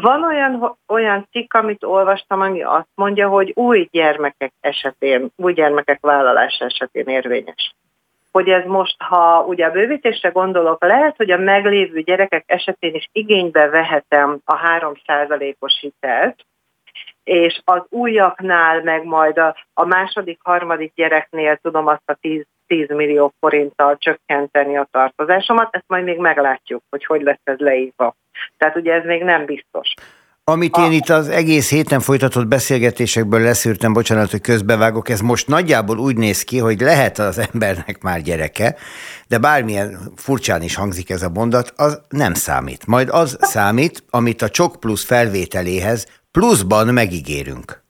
van 0.00 0.24
olyan, 0.24 0.78
olyan 0.88 1.28
cikk, 1.30 1.54
amit 1.54 1.84
olvastam, 1.84 2.40
ami 2.40 2.62
azt 2.62 2.88
mondja, 2.94 3.28
hogy 3.28 3.52
új 3.54 3.88
gyermekek 3.90 4.52
esetén, 4.60 5.30
új 5.36 5.52
gyermekek 5.52 5.98
vállalása 6.00 6.64
esetén 6.64 7.06
érvényes. 7.06 7.74
Hogy 8.30 8.48
ez 8.48 8.64
most, 8.64 9.02
ha 9.02 9.44
ugye 9.46 9.66
a 9.66 9.70
bővítésre 9.70 10.28
gondolok, 10.28 10.84
lehet, 10.84 11.16
hogy 11.16 11.30
a 11.30 11.38
meglévő 11.38 12.00
gyerekek 12.00 12.44
esetén 12.46 12.94
is 12.94 13.08
igénybe 13.12 13.68
vehetem 13.68 14.40
a 14.44 14.56
3%-os 14.56 15.78
hitelt, 15.80 16.46
és 17.24 17.60
az 17.64 17.82
újaknál, 17.88 18.82
meg 18.82 19.04
majd 19.04 19.38
a, 19.38 19.56
a 19.74 19.84
második, 19.84 20.38
harmadik 20.42 20.92
gyereknél 20.94 21.56
tudom 21.56 21.86
azt 21.86 22.02
a 22.10 22.16
10, 22.20 22.46
10 22.66 22.88
millió 22.88 23.32
forinttal 23.40 23.96
csökkenteni 23.98 24.76
a 24.76 24.88
tartozásomat, 24.90 25.74
ezt 25.74 25.84
majd 25.86 26.04
még 26.04 26.18
meglátjuk, 26.18 26.82
hogy 26.90 27.04
hogy 27.04 27.22
lesz 27.22 27.40
ez 27.44 27.58
leírva. 27.58 28.14
Tehát 28.56 28.76
ugye 28.76 28.92
ez 28.92 29.04
még 29.04 29.22
nem 29.22 29.44
biztos. 29.44 29.94
Amit 30.44 30.76
én 30.76 30.92
itt 30.92 31.08
az 31.08 31.28
egész 31.28 31.70
héten 31.70 32.00
folytatott 32.00 32.46
beszélgetésekből 32.46 33.40
leszűrtem, 33.40 33.92
bocsánat, 33.92 34.30
hogy 34.30 34.40
közbevágok, 34.40 35.08
ez 35.08 35.20
most 35.20 35.48
nagyjából 35.48 35.98
úgy 35.98 36.16
néz 36.16 36.42
ki, 36.42 36.58
hogy 36.58 36.80
lehet 36.80 37.18
az 37.18 37.48
embernek 37.52 38.02
már 38.02 38.20
gyereke, 38.20 38.74
de 39.28 39.38
bármilyen 39.38 39.98
furcsán 40.16 40.62
is 40.62 40.76
hangzik 40.76 41.10
ez 41.10 41.22
a 41.22 41.30
mondat, 41.34 41.72
az 41.76 42.02
nem 42.08 42.34
számít. 42.34 42.86
Majd 42.86 43.08
az 43.08 43.38
számít, 43.40 44.02
amit 44.10 44.42
a 44.42 44.48
csok 44.48 44.80
plusz 44.80 45.06
felvételéhez 45.06 46.22
pluszban 46.32 46.86
megígérünk. 46.86 47.82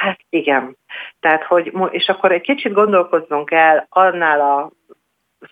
Hát 0.00 0.18
igen. 0.28 0.76
Tehát, 1.20 1.42
hogy, 1.42 1.72
és 1.90 2.08
akkor 2.08 2.32
egy 2.32 2.40
kicsit 2.40 2.72
gondolkozzunk 2.72 3.50
el 3.50 3.86
annál 3.88 4.40
a 4.40 4.70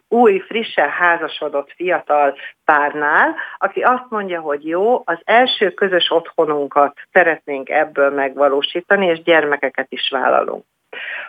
új, 0.08 0.38
frissen 0.38 0.88
házasodott 0.88 1.72
fiatal 1.72 2.36
párnál, 2.64 3.34
aki 3.58 3.80
azt 3.80 4.06
mondja, 4.08 4.40
hogy 4.40 4.66
jó, 4.66 5.02
az 5.04 5.18
első 5.24 5.70
közös 5.70 6.10
otthonunkat 6.10 6.96
szeretnénk 7.12 7.68
ebből 7.68 8.10
megvalósítani, 8.10 9.06
és 9.06 9.22
gyermekeket 9.22 9.86
is 9.88 10.08
vállalunk. 10.10 10.64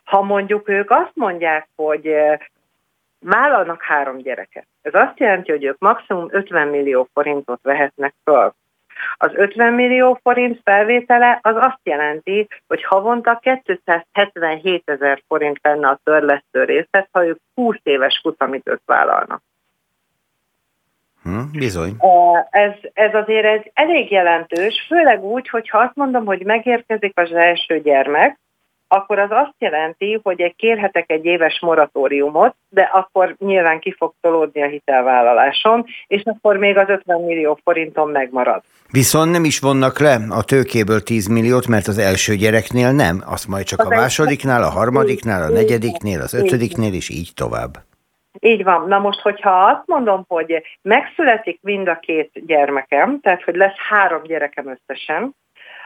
Ha 0.03 0.21
mondjuk 0.21 0.69
ők 0.69 0.89
azt 0.91 1.11
mondják, 1.13 1.67
hogy 1.75 2.07
eh, 2.07 2.37
vállalnak 3.19 3.81
három 3.83 4.17
gyereket, 4.17 4.65
ez 4.81 4.93
azt 4.93 5.19
jelenti, 5.19 5.51
hogy 5.51 5.63
ők 5.63 5.79
maximum 5.79 6.27
50 6.29 6.67
millió 6.67 7.07
forintot 7.13 7.59
vehetnek 7.61 8.13
föl. 8.23 8.53
Az 9.17 9.31
50 9.33 9.73
millió 9.73 10.19
forint 10.23 10.59
felvétele 10.63 11.39
az 11.41 11.55
azt 11.55 11.79
jelenti, 11.83 12.47
hogy 12.67 12.83
havonta 12.83 13.39
277 13.63 14.81
ezer 14.85 15.21
forint 15.27 15.59
lenne 15.61 15.87
a 15.87 15.99
törlesztő 16.03 16.63
részlet, 16.63 17.07
ha 17.11 17.25
ők 17.25 17.37
20 17.55 17.75
éves 17.83 18.19
futamidőt 18.23 18.81
vállalnak. 18.85 19.41
Hm, 21.23 21.51
bizony. 21.51 21.95
Ez, 22.49 22.71
ez 22.93 23.13
azért 23.13 23.45
egy 23.45 23.71
elég 23.73 24.11
jelentős, 24.11 24.85
főleg 24.87 25.23
úgy, 25.23 25.49
hogyha 25.49 25.77
azt 25.77 25.95
mondom, 25.95 26.25
hogy 26.25 26.45
megérkezik 26.45 27.17
az 27.17 27.31
első 27.31 27.81
gyermek, 27.81 28.39
akkor 28.93 29.19
az 29.19 29.29
azt 29.29 29.55
jelenti, 29.57 30.19
hogy 30.23 30.53
kérhetek 30.55 31.11
egy 31.11 31.25
éves 31.25 31.59
moratóriumot, 31.61 32.55
de 32.69 32.81
akkor 32.81 33.35
nyilván 33.39 33.79
ki 33.79 33.95
fog 33.97 34.13
tolódni 34.21 34.63
a 34.63 34.67
hitelvállalásom, 34.67 35.85
és 36.07 36.21
akkor 36.25 36.57
még 36.57 36.77
az 36.77 36.89
50 36.89 37.21
millió 37.21 37.59
forinton 37.63 38.09
megmarad. 38.09 38.61
Viszont 38.91 39.31
nem 39.31 39.43
is 39.43 39.59
vonnak 39.59 39.99
le 39.99 40.17
a 40.29 40.43
tőkéből 40.43 41.01
10 41.03 41.27
milliót, 41.27 41.67
mert 41.67 41.87
az 41.87 41.97
első 41.97 42.35
gyereknél 42.35 42.91
nem, 42.91 43.23
azt 43.25 43.47
majd 43.47 43.65
csak 43.65 43.79
az 43.79 43.85
a 43.85 43.89
másodiknál, 43.89 44.63
a 44.63 44.69
harmadiknál, 44.69 45.41
a 45.41 45.53
negyediknél, 45.53 46.21
az 46.21 46.33
ötödiknél, 46.33 46.93
és 46.93 47.09
így 47.09 47.31
tovább. 47.35 47.71
Így 48.39 48.63
van. 48.63 48.87
Na 48.87 48.99
most, 48.99 49.19
hogyha 49.19 49.49
azt 49.49 49.83
mondom, 49.85 50.25
hogy 50.27 50.63
megszületik 50.81 51.59
mind 51.61 51.87
a 51.87 51.99
két 52.01 52.31
gyermekem, 52.45 53.19
tehát 53.19 53.43
hogy 53.43 53.55
lesz 53.55 53.77
három 53.89 54.23
gyerekem 54.23 54.65
összesen, 54.67 55.35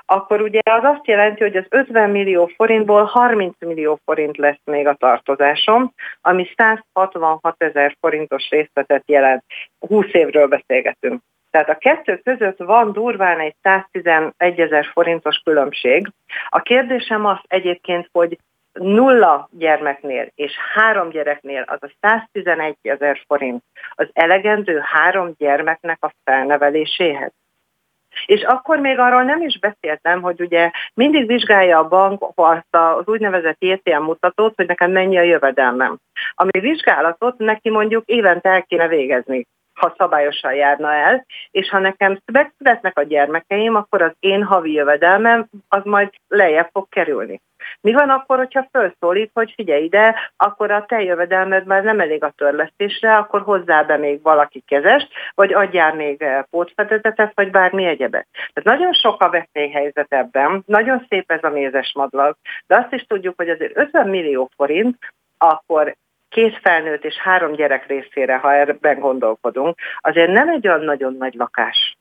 akkor 0.06 0.42
ugye 0.42 0.60
az 0.64 0.84
azt 0.84 1.08
jelenti, 1.08 1.44
hogy 1.44 1.56
az 1.56 1.66
50 1.70 2.10
millió 2.10 2.46
forintból 2.56 3.04
30 3.04 3.56
millió 3.60 4.00
forint 4.06 4.38
lesz 4.38 4.62
még 4.64 4.88
a 4.88 4.94
tartozásom, 4.94 5.94
ami 6.22 6.48
166 6.58 7.56
ezer 7.58 7.96
forintos 8.00 8.50
részletet 8.50 9.04
jelent. 9.06 9.44
20 9.80 10.06
évről 10.12 10.48
beszélgetünk. 10.48 11.22
Tehát 11.52 11.70
a 11.70 11.78
kettő 11.78 12.18
között 12.24 12.58
van 12.58 12.92
durván 12.92 13.40
egy 13.40 13.56
111 13.62 14.60
ezer 14.60 14.86
forintos 14.86 15.42
különbség. 15.44 16.12
A 16.50 16.60
kérdésem 16.62 17.26
az 17.26 17.38
egyébként, 17.48 18.10
hogy 18.12 18.38
nulla 18.74 19.50
gyermeknél 19.52 20.32
és 20.36 20.52
három 20.74 21.10
gyereknél 21.10 21.64
az 21.68 21.78
a 21.82 21.92
111 22.02 22.76
ezer 22.82 23.22
forint 23.28 23.64
az 23.96 24.08
elegendő 24.14 24.80
három 24.84 25.34
gyermeknek 25.38 25.98
a 26.02 26.14
felneveléséhez. 26.24 27.32
És 28.26 28.42
akkor 28.42 28.80
még 28.80 29.00
arról 29.00 29.24
nem 29.24 29.42
is 29.42 29.60
beszéltem, 29.60 30.22
hogy 30.22 30.42
ugye 30.42 30.72
mindig 30.94 31.28
vizsgálja 31.28 31.80
a 31.80 31.88
bank 31.88 32.32
azt 32.36 32.76
az 32.76 33.08
úgynevezett 33.08 33.64
ETM 33.64 34.04
mutatót, 34.04 34.54
hogy 34.56 34.68
nekem 34.68 34.92
mennyi 34.92 35.18
a 35.18 35.22
jövedelmem. 35.22 35.98
Ami 36.36 36.60
vizsgálatot 36.60 37.38
neki 37.38 37.70
mondjuk 37.70 38.06
évente 38.06 38.50
el 38.50 38.64
kéne 38.64 38.88
végezni. 38.88 39.48
Ha 39.75 39.94
szabályosan 39.98 40.53
járna 40.53 40.94
el, 40.94 41.25
és 41.51 41.70
ha 41.70 41.79
nekem 41.79 42.20
megszületnek 42.32 42.98
a 42.98 43.03
gyermekeim, 43.03 43.75
akkor 43.75 44.01
az 44.01 44.13
én 44.20 44.44
havi 44.44 44.72
jövedelmem 44.72 45.48
az 45.70 45.82
majd 45.84 46.10
lejjebb 46.27 46.70
fog 46.72 46.89
kerülni. 46.89 47.41
Mi 47.82 47.94
van 47.94 48.10
akkor, 48.10 48.38
hogyha 48.38 48.67
felszólít, 48.72 49.32
hogy 49.34 49.53
figyelj 49.55 49.84
ide, 49.84 50.15
akkor 50.38 50.72
a 50.72 50.86
te 50.86 51.01
jövedelmed 51.03 51.65
már 51.65 51.84
nem 51.84 52.00
elég 52.00 52.24
a 52.24 52.34
törlesztésre, 52.38 53.15
akkor 53.15 53.41
hozzá 53.41 53.84
be 53.84 53.98
még 53.98 54.22
valaki 54.22 54.63
kezest, 54.67 55.08
vagy 55.36 55.53
adjál 55.53 55.96
még 55.96 56.22
eh, 56.22 56.44
pótfedezetet, 56.50 57.32
vagy 57.36 57.51
bármi 57.51 57.86
egyebet. 57.86 58.27
Tehát 58.32 58.79
nagyon 58.79 58.94
sok 58.94 59.22
a 59.22 59.29
veszélyhelyzet 59.29 60.13
ebben, 60.13 60.63
nagyon 60.65 61.05
szép 61.10 61.32
ez 61.32 61.44
a 61.44 61.50
mézes 61.50 61.91
madlag, 61.96 62.36
de 62.67 62.77
azt 62.77 62.94
is 62.94 63.05
tudjuk, 63.08 63.34
hogy 63.38 63.50
azért 63.50 63.77
50 63.77 64.10
millió 64.10 64.50
forint, 64.55 64.98
akkor 65.38 65.96
két 66.36 66.60
felnőtt 66.62 67.04
és 67.04 67.15
három 67.15 67.51
gyerek 67.51 67.88
részére, 67.88 68.38
ha 68.38 68.54
ebben 68.54 69.00
gondolkodunk, 69.00 69.77
azért 70.00 70.32
nem 70.32 70.50
egy 70.50 70.68
olyan 70.68 70.84
nagyon 70.84 71.13
nagy 71.13 71.34
lakás. 71.34 71.98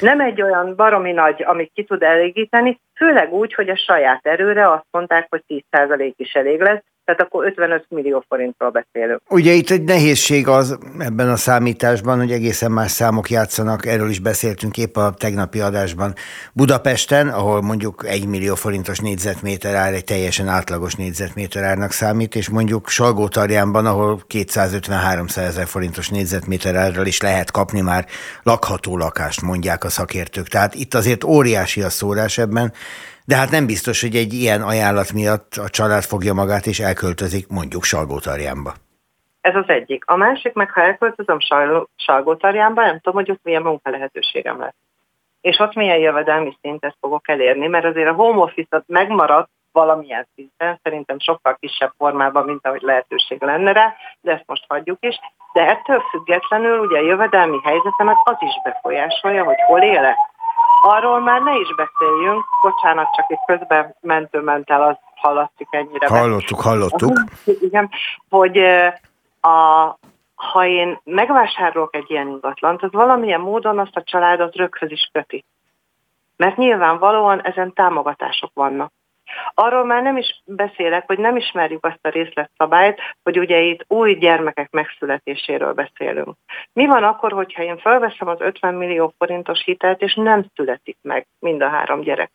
Nem 0.00 0.20
egy 0.20 0.42
olyan 0.42 0.74
baromi 0.76 1.12
nagy, 1.12 1.42
amit 1.42 1.70
ki 1.74 1.84
tud 1.84 2.02
elégíteni, 2.02 2.80
főleg 2.94 3.32
úgy, 3.32 3.54
hogy 3.54 3.68
a 3.68 3.76
saját 3.76 4.26
erőre 4.26 4.70
azt 4.72 4.86
mondták, 4.90 5.26
hogy 5.30 5.42
10% 5.70 6.12
is 6.16 6.32
elég 6.32 6.60
lesz, 6.60 6.82
tehát 7.08 7.22
akkor 7.22 7.46
55 7.46 7.84
millió 7.88 8.24
forintról 8.28 8.70
beszélünk. 8.70 9.20
Ugye 9.28 9.52
itt 9.52 9.70
egy 9.70 9.82
nehézség 9.82 10.48
az 10.48 10.78
ebben 10.98 11.28
a 11.28 11.36
számításban, 11.36 12.18
hogy 12.18 12.32
egészen 12.32 12.72
más 12.72 12.90
számok 12.90 13.30
játszanak, 13.30 13.86
erről 13.86 14.10
is 14.10 14.18
beszéltünk 14.18 14.76
épp 14.76 14.96
a 14.96 15.14
tegnapi 15.18 15.60
adásban 15.60 16.14
Budapesten, 16.52 17.28
ahol 17.28 17.62
mondjuk 17.62 18.06
1 18.06 18.26
millió 18.26 18.54
forintos 18.54 18.98
négyzetméter 18.98 19.74
ár 19.74 19.92
egy 19.92 20.04
teljesen 20.04 20.48
átlagos 20.48 20.94
négyzetméter 20.94 21.64
árnak 21.64 21.92
számít, 21.92 22.34
és 22.34 22.48
mondjuk 22.48 22.88
Salgótarjánban, 22.88 23.86
ahol 23.86 24.20
250-300 24.28 25.36
ezer 25.36 25.66
forintos 25.66 26.08
négyzetméter 26.08 26.74
árral 26.74 27.06
is 27.06 27.20
lehet 27.20 27.50
kapni 27.50 27.80
már 27.80 28.06
lakható 28.42 28.96
lakást, 28.96 29.42
mondják 29.42 29.84
a 29.84 29.88
szakértők. 29.88 30.48
Tehát 30.48 30.74
itt 30.74 30.94
azért 30.94 31.24
óriási 31.24 31.82
a 31.82 31.90
szórás 31.90 32.38
ebben, 32.38 32.72
de 33.28 33.36
hát 33.36 33.50
nem 33.50 33.66
biztos, 33.66 34.00
hogy 34.00 34.16
egy 34.16 34.32
ilyen 34.32 34.62
ajánlat 34.62 35.12
miatt 35.12 35.52
a 35.64 35.68
család 35.68 36.02
fogja 36.02 36.34
magát 36.34 36.66
és 36.66 36.78
elköltözik 36.80 37.48
mondjuk 37.48 37.82
Salgótarjánba. 37.82 38.72
Ez 39.40 39.54
az 39.54 39.68
egyik. 39.68 40.04
A 40.06 40.16
másik 40.16 40.52
meg, 40.52 40.70
ha 40.70 40.80
elköltözöm 40.80 41.38
Salgótarjánba, 41.96 42.82
nem 42.82 43.00
tudom, 43.00 43.14
hogy 43.14 43.30
ott 43.30 43.40
milyen 43.42 43.62
munka 43.62 43.90
lehetőségem 43.90 44.60
lesz. 44.60 44.74
És 45.40 45.58
ott 45.58 45.74
milyen 45.74 45.98
jövedelmi 45.98 46.56
szintet 46.60 46.96
fogok 47.00 47.28
elérni, 47.28 47.66
mert 47.66 47.84
azért 47.84 48.08
a 48.08 48.12
home 48.12 48.42
office 48.42 48.82
megmarad 48.86 49.48
valamilyen 49.72 50.26
szinten, 50.34 50.80
szerintem 50.82 51.18
sokkal 51.18 51.56
kisebb 51.60 51.92
formában, 51.98 52.44
mint 52.44 52.66
ahogy 52.66 52.82
lehetőség 52.82 53.42
lenne 53.42 53.72
rá, 53.72 53.94
de 54.20 54.32
ezt 54.32 54.46
most 54.46 54.64
hagyjuk 54.68 54.98
is. 55.00 55.20
De 55.52 55.68
ettől 55.68 56.02
függetlenül 56.10 56.78
ugye 56.78 56.98
a 56.98 57.02
jövedelmi 57.02 57.58
helyzetemet 57.64 58.16
az 58.24 58.36
is 58.38 58.60
befolyásolja, 58.64 59.44
hogy 59.44 59.60
hol 59.66 59.82
élek, 59.82 60.16
Arról 60.82 61.20
már 61.20 61.42
ne 61.42 61.56
is 61.56 61.74
beszéljünk, 61.74 62.44
bocsánat, 62.62 63.14
csak 63.14 63.26
itt 63.28 63.44
közben 63.46 63.94
mentő 64.00 64.40
ment 64.40 64.70
el, 64.70 64.82
az 64.82 64.96
hallatszik 65.14 65.68
ennyire. 65.70 66.08
Hallottuk, 66.08 66.60
hallottuk. 66.60 67.18
Igen, 67.68 67.90
hogy 68.28 68.58
a, 69.40 69.98
ha 70.34 70.66
én 70.66 71.00
megvásárolok 71.04 71.94
egy 71.94 72.10
ilyen 72.10 72.28
ingatlant, 72.28 72.82
az 72.82 72.92
valamilyen 72.92 73.40
módon 73.40 73.78
azt 73.78 73.96
a 73.96 74.02
családot 74.02 74.56
röghöz 74.56 74.90
is 74.90 75.10
köti. 75.12 75.44
Mert 76.36 76.56
nyilvánvalóan 76.56 77.42
ezen 77.42 77.72
támogatások 77.72 78.50
vannak. 78.54 78.92
Arról 79.54 79.84
már 79.84 80.02
nem 80.02 80.16
is 80.16 80.42
beszélek, 80.44 81.06
hogy 81.06 81.18
nem 81.18 81.36
ismerjük 81.36 81.84
azt 81.84 81.98
a 82.02 82.08
részletszabályt, 82.08 83.00
hogy 83.22 83.38
ugye 83.38 83.60
itt 83.60 83.84
új 83.88 84.14
gyermekek 84.14 84.70
megszületéséről 84.70 85.72
beszélünk. 85.72 86.36
Mi 86.72 86.86
van 86.86 87.02
akkor, 87.02 87.32
hogyha 87.32 87.62
én 87.62 87.78
felveszem 87.78 88.28
az 88.28 88.40
50 88.40 88.74
millió 88.74 89.14
forintos 89.18 89.62
hitelt, 89.64 90.02
és 90.02 90.14
nem 90.14 90.46
születik 90.54 90.96
meg 91.02 91.26
mind 91.38 91.62
a 91.62 91.68
három 91.68 92.00
gyerek? 92.00 92.30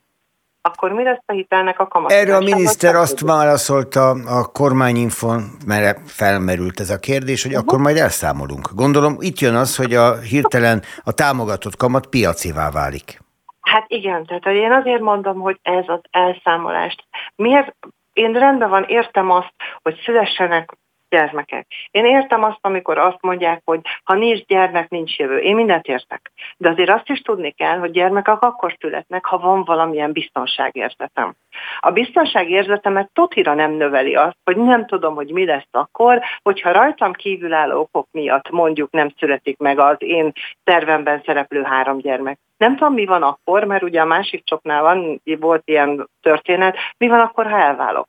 akkor 0.66 0.92
mi 0.92 1.02
lesz 1.02 1.22
a 1.26 1.32
hitelnek 1.32 1.80
a 1.80 1.88
kamat? 1.88 2.12
Erről 2.12 2.34
a 2.34 2.40
miniszter 2.40 2.94
azt 2.94 3.20
válaszolta 3.20 4.10
a 4.10 4.44
kormányinfon, 4.52 5.42
mert 5.66 6.10
felmerült 6.10 6.80
ez 6.80 6.90
a 6.90 6.98
kérdés, 6.98 7.42
hogy 7.42 7.54
akkor 7.54 7.78
majd 7.78 7.96
elszámolunk. 7.96 8.70
Gondolom 8.74 9.16
itt 9.20 9.38
jön 9.38 9.54
az, 9.54 9.76
hogy 9.76 9.94
a 9.94 10.16
hirtelen 10.16 10.82
a 11.04 11.12
támogatott 11.12 11.76
kamat 11.76 12.06
piacivá 12.06 12.70
válik. 12.70 13.23
Hát 13.64 13.84
igen, 13.88 14.26
tehát 14.26 14.46
én 14.46 14.72
azért 14.72 15.00
mondom, 15.00 15.40
hogy 15.40 15.58
ez 15.62 15.84
az 15.86 16.00
elszámolást. 16.10 17.04
Miért? 17.36 17.76
Én 18.12 18.32
rendben 18.32 18.70
van, 18.70 18.84
értem 18.84 19.30
azt, 19.30 19.54
hogy 19.82 20.00
szülessenek 20.04 20.72
gyermekek. 21.14 21.66
Én 21.90 22.04
értem 22.04 22.42
azt, 22.42 22.58
amikor 22.60 22.98
azt 22.98 23.20
mondják, 23.20 23.62
hogy 23.64 23.80
ha 24.04 24.14
nincs 24.14 24.44
gyermek, 24.44 24.88
nincs 24.88 25.16
jövő. 25.16 25.38
Én 25.38 25.54
mindent 25.54 25.86
értek. 25.86 26.32
De 26.56 26.68
azért 26.68 26.90
azt 26.90 27.08
is 27.08 27.20
tudni 27.20 27.50
kell, 27.50 27.78
hogy 27.78 27.90
gyermekek 27.90 28.42
akkor 28.42 28.76
születnek, 28.80 29.24
ha 29.24 29.38
van 29.38 29.64
valamilyen 29.64 30.12
biztonságérzetem. 30.12 31.34
A 31.80 31.90
biztonságérzetemet 31.90 33.10
totira 33.12 33.54
nem 33.54 33.72
növeli 33.72 34.14
azt, 34.14 34.36
hogy 34.44 34.56
nem 34.56 34.86
tudom, 34.86 35.14
hogy 35.14 35.30
mi 35.32 35.44
lesz 35.44 35.68
akkor, 35.70 36.20
hogyha 36.42 36.72
rajtam 36.72 37.12
kívülálló 37.12 37.80
okok 37.80 38.08
miatt 38.10 38.50
mondjuk 38.50 38.90
nem 38.90 39.08
születik 39.18 39.58
meg 39.58 39.78
az 39.78 39.96
én 39.98 40.32
tervemben 40.64 41.22
szereplő 41.24 41.62
három 41.62 41.98
gyermek. 41.98 42.38
Nem 42.56 42.76
tudom, 42.76 42.94
mi 42.94 43.04
van 43.04 43.22
akkor, 43.22 43.64
mert 43.64 43.82
ugye 43.82 44.00
a 44.00 44.04
másik 44.04 44.44
csoknál 44.44 44.82
van, 44.82 45.22
volt 45.40 45.62
ilyen 45.64 46.08
történet, 46.22 46.76
mi 46.96 47.08
van 47.08 47.20
akkor, 47.20 47.50
ha 47.50 47.58
elválok? 47.58 48.08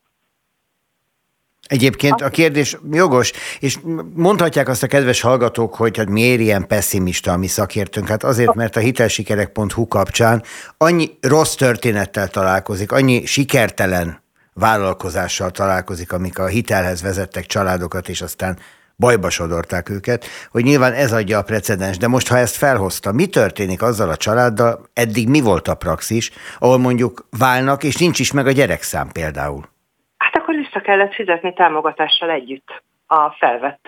Egyébként 1.67 2.21
a 2.21 2.29
kérdés 2.29 2.77
jogos, 2.91 3.31
és 3.59 3.77
mondhatják 4.13 4.69
azt 4.69 4.83
a 4.83 4.87
kedves 4.87 5.21
hallgatók, 5.21 5.75
hogy 5.75 5.97
hát 5.97 6.09
miért 6.09 6.39
ilyen 6.39 6.67
pessimista 6.67 7.31
a 7.31 7.37
mi 7.37 7.47
szakértőnk? 7.47 8.07
Hát 8.07 8.23
azért, 8.23 8.53
mert 8.53 8.75
a 8.75 8.79
hitelsikerek.hu 8.79 9.87
kapcsán 9.87 10.43
annyi 10.77 11.17
rossz 11.21 11.55
történettel 11.55 12.27
találkozik, 12.27 12.91
annyi 12.91 13.25
sikertelen 13.25 14.23
vállalkozással 14.53 15.51
találkozik, 15.51 16.11
amik 16.11 16.39
a 16.39 16.45
hitelhez 16.45 17.01
vezettek 17.01 17.45
családokat, 17.45 18.09
és 18.09 18.21
aztán 18.21 18.57
bajba 18.97 19.29
sodorták 19.29 19.89
őket, 19.89 20.25
hogy 20.51 20.63
nyilván 20.63 20.93
ez 20.93 21.11
adja 21.11 21.37
a 21.37 21.43
precedens. 21.43 21.97
De 21.97 22.07
most, 22.07 22.27
ha 22.27 22.37
ezt 22.37 22.55
felhozta, 22.55 23.11
mi 23.11 23.25
történik 23.25 23.81
azzal 23.81 24.09
a 24.09 24.17
családdal, 24.17 24.89
eddig 24.93 25.29
mi 25.29 25.41
volt 25.41 25.67
a 25.67 25.75
praxis, 25.75 26.31
ahol 26.59 26.77
mondjuk 26.77 27.27
válnak, 27.37 27.83
és 27.83 27.95
nincs 27.95 28.19
is 28.19 28.31
meg 28.31 28.47
a 28.47 28.51
gyerekszám 28.51 29.11
például? 29.11 29.73
Vissza 30.75 30.87
kellett 30.87 31.13
fizetni 31.13 31.53
támogatással 31.53 32.29
együtt 32.29 32.83
a 33.07 33.29
felvett, 33.29 33.85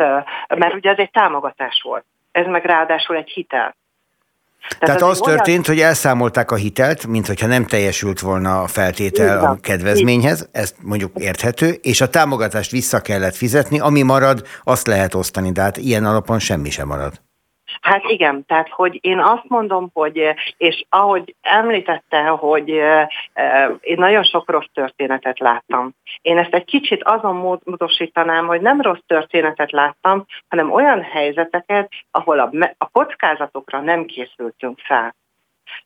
mert 0.48 0.74
ugye 0.74 0.90
ez 0.90 0.98
egy 0.98 1.12
támogatás 1.12 1.82
volt. 1.84 2.06
Ez 2.32 2.46
meg 2.46 2.66
ráadásul 2.66 3.16
egy 3.16 3.30
hitel. 3.30 3.76
Tehát, 4.80 4.98
Tehát 4.98 5.12
az, 5.12 5.20
történt, 5.20 5.48
olyan... 5.68 5.80
hogy 5.80 5.80
elszámolták 5.80 6.52
a 6.52 6.56
hitelt, 6.56 7.08
mint 7.08 7.28
hogyha 7.28 7.48
nem 7.48 7.66
teljesült 7.66 8.20
volna 8.20 8.62
a 8.62 8.68
feltétel 8.68 9.46
a 9.46 9.58
kedvezményhez, 9.62 10.50
ezt 10.52 10.76
mondjuk 10.84 11.12
érthető, 11.16 11.70
és 11.82 12.02
a 12.02 12.10
támogatást 12.10 12.72
vissza 12.72 13.02
kellett 13.02 13.36
fizetni, 13.36 13.80
ami 13.80 14.02
marad, 14.02 14.48
azt 14.64 14.88
lehet 14.88 15.14
osztani, 15.14 15.52
de 15.52 15.62
hát 15.62 15.78
ilyen 15.78 16.06
alapon 16.06 16.40
semmi 16.40 16.70
sem 16.70 16.88
marad. 16.88 17.27
Hát 17.82 18.04
igen, 18.04 18.46
tehát 18.46 18.70
hogy 18.70 18.98
én 19.02 19.20
azt 19.20 19.48
mondom, 19.48 19.90
hogy, 19.94 20.34
és 20.58 20.86
ahogy 20.90 21.36
említette, 21.42 22.28
hogy 22.28 22.70
én 23.80 23.96
nagyon 23.98 24.24
sok 24.24 24.50
rossz 24.50 24.70
történetet 24.74 25.40
láttam. 25.40 25.94
Én 26.22 26.38
ezt 26.38 26.54
egy 26.54 26.66
kicsit 26.66 27.04
azon 27.04 27.36
módosítanám, 27.36 28.46
hogy 28.46 28.62
nem 28.62 28.82
rossz 28.82 29.04
történetet 29.08 29.72
láttam, 29.72 30.26
hanem 30.48 30.72
olyan 30.72 31.02
helyzeteket, 31.02 31.92
ahol 32.12 32.40
a, 32.40 32.50
a 32.78 32.90
kockázatokra 32.90 33.82
nem 33.82 34.06
készültünk 34.06 34.80
fel. 34.80 35.16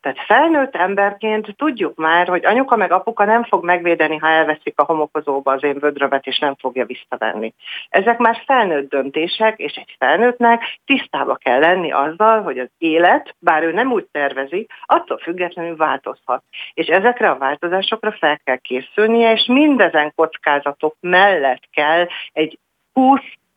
Tehát 0.02 0.26
felnőtt 0.26 0.76
emberként 0.76 1.56
tudjuk 1.58 1.96
már, 1.96 2.28
hogy 2.28 2.46
anyuka 2.46 2.76
meg 2.76 2.91
apuka 2.91 3.26
nem 3.26 3.44
fog 3.44 3.63
megvédeni, 3.63 4.17
ha 4.17 4.28
elveszik 4.28 4.80
a 4.80 4.84
homokozóba 4.84 5.52
az 5.52 5.63
én 5.63 5.80
vödrömet, 5.80 6.26
és 6.26 6.39
nem 6.39 6.56
fogja 6.56 6.86
visszavenni. 6.86 7.54
Ezek 7.89 8.17
már 8.17 8.41
felnőtt 8.46 8.89
döntések, 8.89 9.60
és 9.60 9.74
egy 9.74 9.96
felnőttnek 9.98 10.80
tisztába 10.86 11.36
kell 11.36 11.60
lenni 11.60 11.91
azzal, 11.91 12.41
hogy 12.41 12.60
az 12.60 12.70
élet, 12.78 13.36
bár 13.39 13.63
ő 13.63 13.72
nem 13.72 13.91
úgy 13.91 14.08
tervezi, 14.12 14.67
attól 14.86 15.17
függetlenül 15.17 15.76
változhat. 15.76 16.44
És 16.74 16.88
ezekre 16.88 17.30
a 17.30 17.38
változásokra 17.38 18.12
fel 18.12 18.39
kell 18.44 18.58
készülnie, 18.58 19.32
és 19.32 19.46
mindezen 19.46 20.12
kockázatok 20.15 20.96
mellett 21.00 21.63
kell 21.72 22.08
egy 22.34 22.60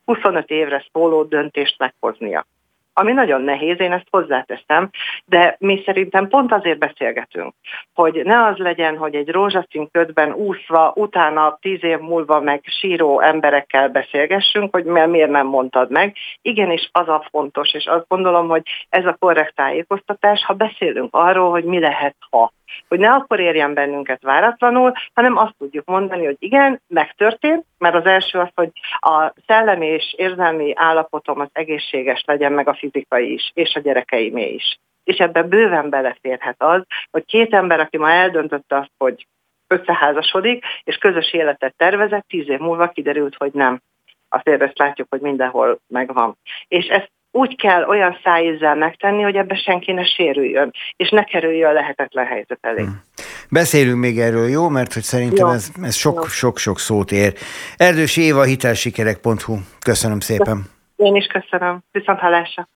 20-25 0.06 0.46
évre 0.46 0.84
szóló 0.92 1.22
döntést 1.22 1.78
meghoznia 1.78 2.46
ami 2.94 3.12
nagyon 3.12 3.42
nehéz, 3.42 3.80
én 3.80 3.92
ezt 3.92 4.06
hozzáteszem, 4.10 4.90
de 5.24 5.56
mi 5.58 5.82
szerintem 5.84 6.28
pont 6.28 6.52
azért 6.52 6.78
beszélgetünk, 6.78 7.54
hogy 7.94 8.20
ne 8.24 8.44
az 8.44 8.56
legyen, 8.56 8.96
hogy 8.96 9.14
egy 9.14 9.28
rózsaszín 9.28 9.88
ködben 9.90 10.32
úszva, 10.32 10.92
utána 10.96 11.58
tíz 11.60 11.84
év 11.84 11.98
múlva 11.98 12.40
meg 12.40 12.62
síró 12.64 13.20
emberekkel 13.20 13.88
beszélgessünk, 13.88 14.74
hogy 14.74 14.84
miért 14.84 15.30
nem 15.30 15.46
mondtad 15.46 15.90
meg. 15.90 16.16
Igenis 16.42 16.88
az 16.92 17.08
a 17.08 17.26
fontos, 17.30 17.74
és 17.74 17.86
azt 17.86 18.08
gondolom, 18.08 18.48
hogy 18.48 18.62
ez 18.88 19.06
a 19.06 19.16
korrekt 19.18 19.54
tájékoztatás, 19.54 20.44
ha 20.44 20.52
beszélünk 20.52 21.14
arról, 21.14 21.50
hogy 21.50 21.64
mi 21.64 21.78
lehet, 21.78 22.16
ha. 22.30 22.52
Hogy 22.88 22.98
ne 22.98 23.12
akkor 23.12 23.40
érjen 23.40 23.74
bennünket 23.74 24.22
váratlanul, 24.22 24.92
hanem 25.14 25.36
azt 25.36 25.54
tudjuk 25.58 25.84
mondani, 25.86 26.24
hogy 26.24 26.36
igen, 26.38 26.80
megtörtént, 26.86 27.64
mert 27.78 27.94
az 27.94 28.06
első 28.06 28.38
az, 28.38 28.48
hogy 28.54 28.70
a 29.00 29.32
szellemi 29.46 29.86
és 29.86 30.14
érzelmi 30.16 30.72
állapotom 30.76 31.40
az 31.40 31.48
egészséges 31.52 32.22
legyen, 32.26 32.52
meg 32.52 32.68
a 32.68 32.74
fizikai 32.74 33.32
is, 33.32 33.50
és 33.54 33.74
a 33.74 33.80
gyerekeimé 33.80 34.52
is. 34.52 34.78
És 35.04 35.16
ebben 35.16 35.48
bőven 35.48 35.90
beleférhet 35.90 36.62
az, 36.62 36.82
hogy 37.10 37.24
két 37.24 37.54
ember, 37.54 37.80
aki 37.80 37.96
ma 37.96 38.10
eldöntötte 38.10 38.76
azt, 38.76 38.92
hogy 38.98 39.26
összeházasodik, 39.66 40.64
és 40.84 40.96
közös 40.96 41.32
életet 41.32 41.74
tervezett, 41.76 42.26
tíz 42.28 42.48
év 42.48 42.58
múlva 42.58 42.88
kiderült, 42.88 43.34
hogy 43.34 43.52
nem. 43.52 43.80
Azért 44.28 44.62
ezt 44.62 44.78
látjuk, 44.78 45.06
hogy 45.10 45.20
mindenhol 45.20 45.78
megvan. 45.86 46.36
És 46.68 46.86
ezt 46.86 47.10
úgy 47.34 47.56
kell 47.56 47.84
olyan 47.84 48.18
szájízzel 48.22 48.74
megtenni, 48.74 49.22
hogy 49.22 49.36
ebbe 49.36 49.54
senki 49.54 49.92
ne 49.92 50.04
sérüljön, 50.04 50.70
és 50.96 51.10
ne 51.10 51.24
kerüljön 51.24 51.70
a 51.70 51.72
lehetetlen 51.72 52.26
helyzet 52.26 52.58
elé. 52.60 52.82
Hmm. 52.82 53.02
Beszélünk 53.50 53.98
még 53.98 54.18
erről, 54.18 54.48
jó? 54.48 54.68
Mert 54.68 54.92
hogy 54.92 55.02
szerintem 55.02 55.48
ez, 55.48 55.70
ez 55.82 55.96
sok-sok 56.28 56.78
szót 56.78 57.12
ér. 57.12 57.32
Erdős 57.76 58.16
Éva, 58.16 58.42
hitelsikerek.hu. 58.42 59.56
Köszönöm 59.84 60.20
szépen. 60.20 60.62
Én 60.96 61.14
is 61.14 61.26
köszönöm. 61.26 61.82
Viszont 61.92 62.18
hallásra. 62.18 62.68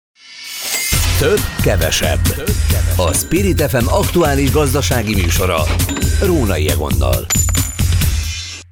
Több, 1.20 1.40
kevesebb. 1.64 2.24
A 2.96 3.12
Spirit 3.12 3.60
FM 3.60 3.86
aktuális 3.86 4.52
gazdasági 4.52 5.14
műsora. 5.14 5.58
Rónai 6.26 6.68
Egonnal. 6.68 7.20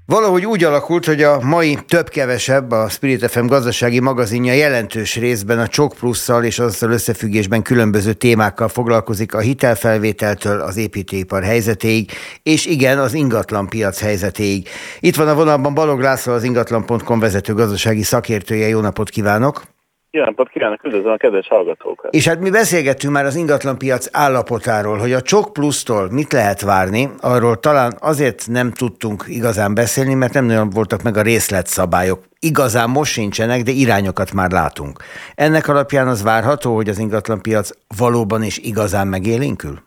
Valahogy 0.09 0.47
úgy 0.47 0.65
alakult, 0.65 1.07
hogy 1.07 1.23
a 1.23 1.41
mai 1.41 1.79
több-kevesebb 1.89 2.71
a 2.71 2.89
Spirit 2.89 3.31
FM 3.31 3.47
gazdasági 3.47 4.01
magazinja 4.01 4.53
jelentős 4.53 5.17
részben 5.17 5.59
a 5.59 5.67
Csok 5.67 5.95
Plusszal 5.95 6.45
és 6.45 6.59
azzal 6.59 6.91
összefüggésben 6.91 7.63
különböző 7.63 8.13
témákkal 8.13 8.69
foglalkozik 8.69 9.35
a 9.35 9.39
hitelfelvételtől 9.39 10.61
az 10.61 10.77
építőipar 10.77 11.43
helyzetéig, 11.43 12.11
és 12.43 12.67
igen, 12.67 12.99
az 12.99 13.15
ingatlan 13.15 13.69
piac 13.69 14.01
helyzetéig. 14.01 14.69
Itt 15.01 15.17
van 15.17 15.29
a 15.29 15.35
vonalban 15.35 15.75
Balog 15.75 16.01
László, 16.01 16.33
az 16.33 16.43
ingatlan.com 16.43 17.19
vezető 17.19 17.55
gazdasági 17.55 18.03
szakértője. 18.03 18.69
Jó 18.69 18.81
napot 18.81 19.09
kívánok! 19.09 19.76
Jó 20.11 20.25
napot 20.25 20.49
kívánok, 20.49 20.85
üdvözlöm 20.85 21.13
a 21.13 21.17
kedves 21.17 21.49
hallgatókat! 21.49 22.15
És 22.15 22.29
hát 22.29 22.41
mi 22.41 22.51
beszélgettünk 22.51 23.13
már 23.13 23.25
az 23.25 23.37
ingatlanpiac 23.37 24.09
állapotáról, 24.13 24.99
hogy 24.99 25.13
a 25.13 25.21
Csok 25.21 25.53
Plusztól 25.53 26.11
mit 26.11 26.33
lehet 26.33 26.61
várni, 26.61 27.09
arról 27.21 27.57
talán 27.57 27.93
azért 28.01 28.47
nem 28.49 28.73
tudtunk 28.73 29.25
igazán 29.29 29.75
beszélni, 29.75 30.15
mert 30.15 30.33
nem 30.33 30.45
nagyon 30.45 30.71
voltak 30.71 31.03
meg 31.03 31.17
a 31.17 31.23
részletszabályok. 31.23 32.19
Igazán 32.41 32.91
most 32.91 33.13
sincsenek, 33.13 33.63
de 33.63 33.71
irányokat 33.71 34.33
már 34.33 34.51
látunk. 34.51 34.99
Ennek 35.35 35.69
alapján 35.69 36.09
az 36.09 36.23
várható, 36.23 36.75
hogy 36.75 36.89
az 36.89 36.99
ingatlanpiac 36.99 37.71
valóban 37.99 38.43
is 38.43 38.59
igazán 38.59 39.07
megélénkül? 39.07 39.79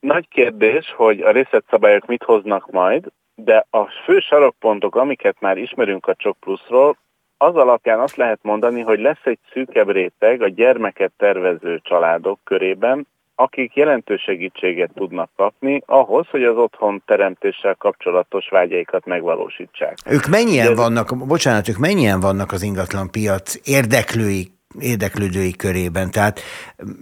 Nagy 0.00 0.28
kérdés, 0.28 0.94
hogy 0.96 1.20
a 1.20 1.30
részletszabályok 1.30 2.06
mit 2.06 2.22
hoznak 2.22 2.70
majd, 2.70 3.04
de 3.34 3.66
a 3.70 3.84
fő 4.04 4.18
sarokpontok, 4.18 4.96
amiket 4.96 5.36
már 5.40 5.56
ismerünk 5.56 6.06
a 6.06 6.14
Csok 6.14 6.36
Pluszról, 6.40 6.96
az 7.44 7.54
alapján 7.54 8.00
azt 8.00 8.16
lehet 8.16 8.38
mondani, 8.42 8.80
hogy 8.80 9.00
lesz 9.00 9.24
egy 9.24 9.38
szűkebb 9.52 9.90
réteg 9.90 10.42
a 10.42 10.48
gyermeket 10.48 11.12
tervező 11.16 11.80
családok 11.82 12.38
körében, 12.44 13.06
akik 13.34 13.74
jelentős 13.74 14.22
segítséget 14.22 14.90
tudnak 14.94 15.30
kapni 15.36 15.82
ahhoz, 15.86 16.26
hogy 16.30 16.44
az 16.44 16.56
otthon 16.56 17.02
teremtéssel 17.06 17.74
kapcsolatos 17.74 18.48
vágyaikat 18.48 19.06
megvalósítsák. 19.06 19.96
Ők 20.10 20.26
mennyien 20.26 20.66
De... 20.66 20.74
vannak, 20.74 21.26
bocsánat, 21.26 21.68
ők 21.68 21.78
mennyien 21.78 22.20
vannak 22.20 22.52
az 22.52 22.62
ingatlan 22.62 23.10
piac 23.10 23.68
érdeklői 23.68 24.52
érdeklődői 24.78 25.56
körében. 25.56 26.10
Tehát 26.10 26.40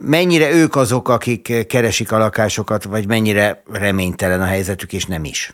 mennyire 0.00 0.50
ők 0.50 0.76
azok, 0.76 1.08
akik 1.08 1.66
keresik 1.66 2.12
a 2.12 2.18
lakásokat, 2.18 2.84
vagy 2.84 3.06
mennyire 3.08 3.62
reménytelen 3.72 4.40
a 4.40 4.44
helyzetük, 4.44 4.92
és 4.92 5.06
nem 5.06 5.24
is? 5.24 5.52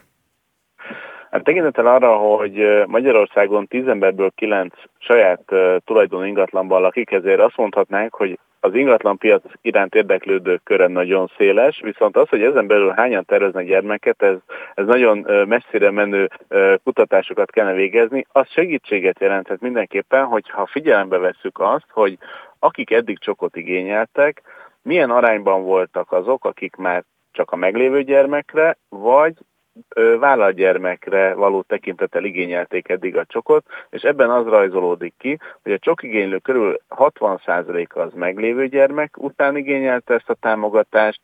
Hát 1.31 1.45
tekintettel 1.45 1.87
arra, 1.87 2.17
hogy 2.17 2.85
Magyarországon 2.87 3.67
10 3.67 3.87
emberből 3.87 4.31
9 4.35 4.75
saját 4.99 5.43
tulajdon 5.85 6.27
ingatlanban 6.27 6.81
lakik, 6.81 7.11
ezért 7.11 7.41
azt 7.41 7.57
mondhatnánk, 7.57 8.15
hogy 8.15 8.39
az 8.61 8.75
ingatlan 8.75 9.19
piac 9.19 9.43
iránt 9.63 9.95
érdeklődők 9.95 10.63
köre 10.65 10.87
nagyon 10.87 11.31
széles, 11.37 11.81
viszont 11.83 12.17
az, 12.17 12.29
hogy 12.29 12.43
ezen 12.43 12.67
belül 12.67 12.91
hányan 12.91 13.25
terveznek 13.25 13.67
gyermeket, 13.67 14.23
ez, 14.23 14.37
ez 14.75 14.87
nagyon 14.87 15.27
messzire 15.49 15.91
menő 15.91 16.29
kutatásokat 16.85 17.51
kellene 17.51 17.77
végezni. 17.77 18.27
Az 18.33 18.51
segítséget 18.51 19.21
jelenthet 19.21 19.61
mindenképpen, 19.61 20.25
hogyha 20.25 20.67
figyelembe 20.67 21.19
vesszük 21.19 21.61
azt, 21.61 21.87
hogy 21.91 22.19
akik 22.59 22.91
eddig 22.91 23.19
csokot 23.19 23.57
igényeltek, 23.57 24.43
milyen 24.83 25.11
arányban 25.11 25.63
voltak 25.65 26.13
azok, 26.13 26.45
akik 26.45 26.77
már 26.77 27.05
csak 27.33 27.51
a 27.51 27.57
meglévő 27.57 28.03
gyermekre, 28.03 28.77
vagy 28.89 29.35
vállalgyermekre 30.19 31.35
való 31.35 31.63
tekintettel 31.63 32.25
igényelték 32.25 32.89
eddig 32.89 33.17
a 33.17 33.25
csokot, 33.25 33.67
és 33.91 34.03
ebben 34.03 34.31
az 34.31 34.47
rajzolódik 34.47 35.15
ki, 35.19 35.39
hogy 35.63 35.73
a 35.73 35.79
csokigénylő 35.79 36.39
körül 36.39 36.79
60% 36.89 37.87
az 37.89 38.13
meglévő 38.15 38.69
gyermek 38.69 39.23
után 39.23 39.57
igényelte 39.57 40.15
ezt 40.15 40.31
a 40.31 40.35
támogatást, 40.35 41.21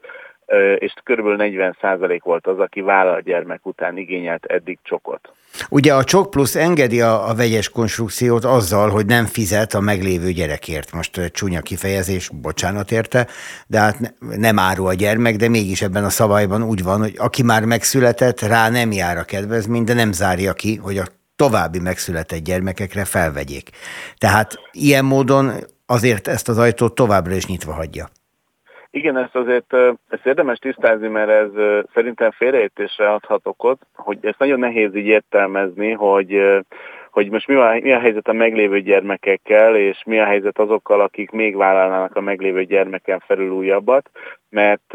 és 0.79 0.93
kb. 1.03 1.27
40% 1.27 2.21
volt 2.23 2.47
az, 2.47 2.59
aki 2.59 2.81
vállal 2.81 3.21
gyermek 3.21 3.67
után 3.67 3.97
igényelt 3.97 4.45
eddig 4.45 4.79
csokot. 4.83 5.33
Ugye 5.71 5.95
a 5.95 6.05
csok 6.05 6.31
plusz 6.31 6.57
engedi 6.57 7.01
a, 7.01 7.29
a 7.29 7.35
vegyes 7.35 7.69
konstrukciót 7.69 8.45
azzal, 8.45 8.91
hogy 8.91 9.07
nem 9.07 9.25
fizet 9.25 9.75
a 9.75 9.81
meglévő 9.81 10.31
gyerekért. 10.31 10.93
Most 10.93 11.31
csúnya 11.33 11.61
kifejezés, 11.61 12.29
bocsánat 12.29 12.93
érte, 12.93 13.27
de 13.67 13.79
hát 13.79 14.15
nem 14.19 14.59
árul 14.59 14.87
a 14.87 14.95
gyermek, 14.95 15.37
de 15.37 15.49
mégis 15.49 15.83
ebben 15.83 16.05
a 16.05 16.11
szabályban 16.11 16.63
úgy 16.63 16.83
van, 16.83 17.01
hogy 17.01 17.15
aki 17.19 17.43
már 17.43 17.65
megszületett, 17.65 18.41
rá 18.41 18.71
nem 18.71 18.93
jár 18.93 19.17
a 19.17 19.25
kedvezmény, 19.25 19.85
de 19.85 19.95
nem 19.95 20.13
zárja 20.13 20.53
ki, 20.53 20.77
hogy 20.77 20.99
a 20.99 21.05
további 21.37 21.79
megszületett 21.79 22.45
gyermekekre 22.45 23.05
felvegyék. 23.05 23.71
Tehát 24.19 24.55
ilyen 24.73 25.05
módon 25.05 25.53
azért 25.87 26.29
ezt 26.29 26.49
az 26.49 26.59
ajtót 26.59 26.95
továbbra 26.95 27.35
is 27.35 27.47
nyitva 27.47 27.73
hagyja. 27.73 28.09
Igen, 28.95 29.17
ezt 29.17 29.35
azért 29.35 29.73
ezt 30.09 30.27
érdemes 30.27 30.59
tisztázni, 30.59 31.09
mert 31.09 31.31
ez 31.31 31.51
szerintem 31.95 32.31
félreértésre 32.31 33.11
adhat 33.11 33.47
okot, 33.47 33.87
hogy 33.95 34.19
ezt 34.23 34.39
nagyon 34.39 34.59
nehéz 34.59 34.95
így 34.95 35.07
értelmezni, 35.07 35.91
hogy 35.91 36.63
hogy 37.11 37.31
most 37.31 37.47
mi 37.47 37.55
a, 37.55 37.79
mi 37.83 37.93
a 37.93 37.99
helyzet 37.99 38.29
a 38.29 38.33
meglévő 38.33 38.81
gyermekekkel, 38.81 39.77
és 39.77 40.03
mi 40.07 40.19
a 40.19 40.25
helyzet 40.25 40.59
azokkal, 40.59 41.01
akik 41.01 41.31
még 41.31 41.57
vállalnának 41.57 42.17
a 42.17 42.21
meglévő 42.21 42.65
gyermeken 42.65 43.19
felül 43.27 43.51
újabbat, 43.51 44.11
mert 44.49 44.95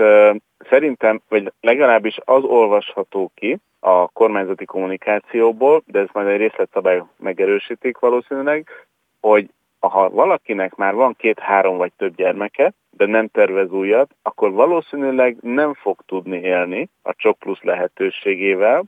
szerintem, 0.70 1.22
vagy 1.30 1.54
legalábbis 1.62 2.18
az 2.26 2.44
olvasható 2.44 3.32
ki 3.36 3.58
a 3.80 4.08
kormányzati 4.08 4.66
kommunikációból, 4.66 5.84
de 5.86 6.00
ez 6.00 6.08
majd 6.14 6.28
egy 6.28 6.38
részletszabály 6.38 7.04
megerősítik 7.18 7.98
valószínűleg, 7.98 8.68
hogy 9.22 9.50
ha 9.88 10.10
valakinek 10.10 10.76
már 10.76 10.94
van 10.94 11.16
két-három 11.18 11.78
vagy 11.78 11.92
több 11.98 12.16
gyermeke, 12.16 12.74
de 12.90 13.06
nem 13.06 13.28
tervez 13.28 13.72
újat, 13.72 14.16
akkor 14.22 14.52
valószínűleg 14.52 15.38
nem 15.42 15.74
fog 15.74 16.02
tudni 16.06 16.40
élni 16.40 16.90
a 17.02 17.14
csok 17.16 17.40
plusz 17.40 17.62
lehetőségével, 17.62 18.84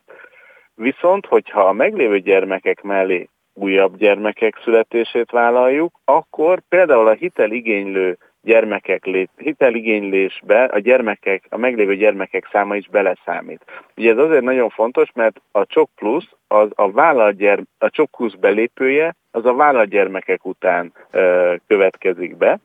viszont 0.76 1.26
hogyha 1.26 1.62
a 1.62 1.72
meglévő 1.72 2.20
gyermekek 2.20 2.82
mellé 2.82 3.30
újabb 3.54 3.98
gyermekek 3.98 4.60
születését 4.64 5.32
vállaljuk, 5.32 6.00
akkor 6.06 6.62
például 6.70 7.08
a 7.08 7.14
hiteligénylő 7.14 8.18
gyermekek 8.42 9.06
lét, 9.06 9.30
hiteligénylésbe 9.38 10.64
a 10.64 10.80
gyermekek, 10.80 11.44
a 11.50 11.58
meglévő 11.58 11.96
gyermekek 11.96 12.48
száma 12.52 12.76
is 12.76 12.88
beleszámít. 12.88 13.66
Ugye 13.98 14.12
ez 14.12 14.18
azért 14.18 14.44
nagyon 14.44 14.70
fontos, 14.70 15.10
mert 15.14 15.42
a 15.52 15.66
csok 15.66 15.90
plusz, 15.96 16.30
az 16.48 16.70
a 16.76 16.92
vállalatgyerm, 16.92 17.62
a 17.78 17.90
csok 17.90 18.12
plusz 18.12 18.34
belépője, 18.34 19.16
az 19.32 19.46
a 19.46 19.54
vállalatgyermekek 19.54 20.46
után 20.46 20.94
ö, 21.12 21.54
következik 21.68 22.38
be. 22.38 22.60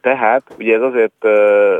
Tehát 0.00 0.42
ugye 0.58 0.74
ez 0.74 0.82
azért 0.82 1.24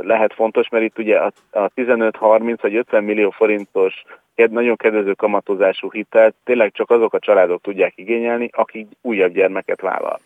lehet 0.02 0.34
fontos, 0.34 0.68
mert 0.68 0.84
itt 0.84 0.98
ugye 0.98 1.18
a 1.18 1.68
15-30 1.76 2.58
vagy 2.60 2.76
50 2.76 3.04
millió 3.04 3.30
forintos 3.30 4.04
nagyon 4.34 4.76
kedvező 4.76 5.12
kamatozású 5.12 5.90
hitelt 5.90 6.34
tényleg 6.44 6.72
csak 6.72 6.90
azok 6.90 7.14
a 7.14 7.18
családok 7.18 7.60
tudják 7.60 7.92
igényelni, 7.96 8.48
akik 8.52 8.86
újabb 9.00 9.32
gyermeket 9.32 9.80
vállal. 9.80 10.20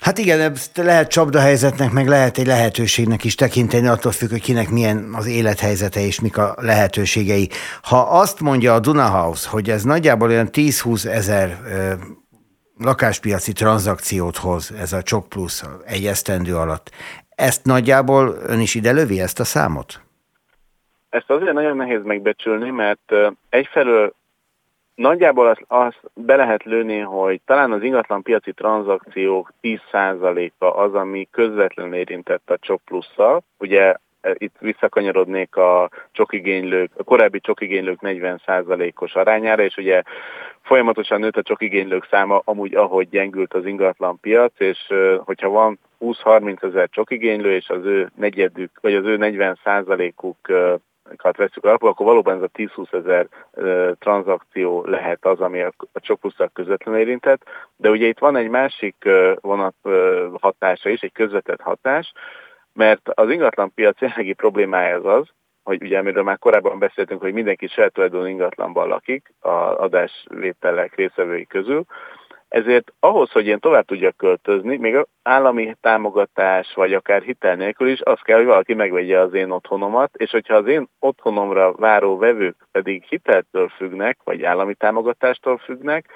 Hát 0.00 0.18
igen, 0.18 0.40
ezt 0.40 0.76
lehet 0.76 1.10
csapdahelyzetnek, 1.10 1.90
meg 1.90 2.08
lehet 2.08 2.38
egy 2.38 2.46
lehetőségnek 2.46 3.24
is 3.24 3.34
tekinteni, 3.34 3.86
attól 3.86 4.12
függ, 4.12 4.30
hogy 4.30 4.42
kinek 4.42 4.70
milyen 4.70 5.10
az 5.12 5.26
élethelyzete 5.26 6.00
és 6.00 6.20
mik 6.20 6.38
a 6.38 6.54
lehetőségei. 6.60 7.48
Ha 7.82 7.98
azt 7.98 8.40
mondja 8.40 8.74
a 8.74 8.80
Dunahouse, 8.80 9.48
hogy 9.48 9.70
ez 9.70 9.82
nagyjából 9.82 10.28
olyan 10.28 10.48
10-20 10.52 11.04
ezer 11.06 11.58
lakáspiaci 12.78 13.52
tranzakciót 13.52 14.36
hoz 14.36 14.72
ez 14.78 14.92
a 14.92 15.02
Csok 15.02 15.28
Plusz 15.28 15.64
egy 15.84 16.06
esztendő 16.06 16.56
alatt. 16.56 16.90
Ezt 17.28 17.64
nagyjából 17.64 18.36
ön 18.46 18.60
is 18.60 18.74
ide 18.74 18.92
lövi 18.92 19.20
ezt 19.20 19.40
a 19.40 19.44
számot? 19.44 20.00
Ezt 21.08 21.30
azért 21.30 21.52
nagyon 21.52 21.76
nehéz 21.76 22.00
megbecsülni, 22.04 22.70
mert 22.70 23.12
egyfelől 23.48 24.14
nagyjából 24.96 25.46
azt, 25.46 25.64
azt 25.66 26.00
be 26.14 26.36
lehet 26.36 26.64
lőni, 26.64 26.98
hogy 26.98 27.40
talán 27.44 27.72
az 27.72 27.82
ingatlan 27.82 28.22
piaci 28.22 28.52
tranzakciók 28.52 29.52
10%-a 29.62 30.64
az, 30.64 30.94
ami 30.94 31.28
közvetlenül 31.30 31.94
érintett 31.94 32.50
a 32.50 32.58
Csok 32.58 32.80
Plusszal. 32.84 33.42
Ugye 33.58 33.94
itt 34.32 34.54
visszakanyarodnék 34.58 35.56
a 35.56 35.90
csokigénylők, 36.12 36.90
a 36.96 37.02
korábbi 37.02 37.40
csokigénylők 37.40 37.98
40%-os 38.02 39.14
arányára, 39.14 39.62
és 39.62 39.76
ugye 39.76 40.02
folyamatosan 40.62 41.20
nőtt 41.20 41.36
a 41.36 41.42
csokigénylők 41.42 42.06
száma, 42.10 42.42
amúgy 42.44 42.74
ahogy 42.74 43.08
gyengült 43.08 43.54
az 43.54 43.66
ingatlan 43.66 44.20
piac, 44.20 44.60
és 44.60 44.92
hogyha 45.24 45.48
van 45.48 45.78
20-30 46.00 46.62
ezer 46.62 46.88
csokigénylő, 46.88 47.54
és 47.54 47.68
az 47.68 47.84
ő 47.84 48.10
negyedük, 48.14 48.70
vagy 48.80 48.94
az 48.94 49.04
ő 49.04 49.16
40 49.16 49.58
százalékuk 49.64 50.36
veszük 51.36 51.64
alapul, 51.64 51.88
akkor 51.88 52.06
valóban 52.06 52.36
ez 52.36 52.42
a 52.42 52.48
10-20 52.48 52.92
ezer 52.94 53.26
tranzakció 53.98 54.84
lehet 54.84 55.26
az, 55.26 55.40
ami 55.40 55.60
a, 55.60 55.72
a 55.92 56.00
csokpusztak 56.00 56.52
közvetlenül 56.52 57.00
érintett, 57.00 57.42
de 57.76 57.90
ugye 57.90 58.06
itt 58.06 58.18
van 58.18 58.36
egy 58.36 58.48
másik 58.48 59.08
vonat 59.40 59.74
hatása 60.40 60.88
is, 60.88 61.00
egy 61.00 61.12
közvetett 61.12 61.60
hatás, 61.60 62.12
mert 62.72 63.08
az 63.08 63.30
ingatlan 63.30 63.74
piac 63.74 64.00
jelenlegi 64.00 64.32
problémája 64.32 64.96
az 64.96 65.20
az, 65.20 65.28
hogy 65.62 65.82
ugye 65.82 65.98
amiről 65.98 66.22
már 66.22 66.38
korábban 66.38 66.78
beszéltünk, 66.78 67.20
hogy 67.20 67.32
mindenki 67.32 67.66
saját 67.66 67.92
tulajdon 67.92 68.28
ingatlanban 68.28 68.88
lakik 68.88 69.32
az 69.40 69.76
adásvételek 69.76 70.94
részevői 70.94 71.46
közül, 71.46 71.84
ezért 72.48 72.92
ahhoz, 73.00 73.30
hogy 73.30 73.46
én 73.46 73.58
tovább 73.58 73.84
tudjak 73.84 74.16
költözni, 74.16 74.76
még 74.76 75.06
állami 75.22 75.76
támogatás, 75.80 76.74
vagy 76.74 76.92
akár 76.92 77.22
hitel 77.22 77.54
nélkül 77.54 77.88
is, 77.88 78.00
az 78.00 78.20
kell, 78.20 78.36
hogy 78.36 78.46
valaki 78.46 78.74
megvegye 78.74 79.18
az 79.20 79.34
én 79.34 79.50
otthonomat, 79.50 80.14
és 80.16 80.30
hogyha 80.30 80.54
az 80.54 80.66
én 80.66 80.88
otthonomra 80.98 81.72
váró 81.72 82.16
vevők 82.16 82.56
pedig 82.72 83.04
hiteltől 83.04 83.68
függnek, 83.68 84.18
vagy 84.24 84.42
állami 84.42 84.74
támogatástól 84.74 85.58
függnek, 85.58 86.10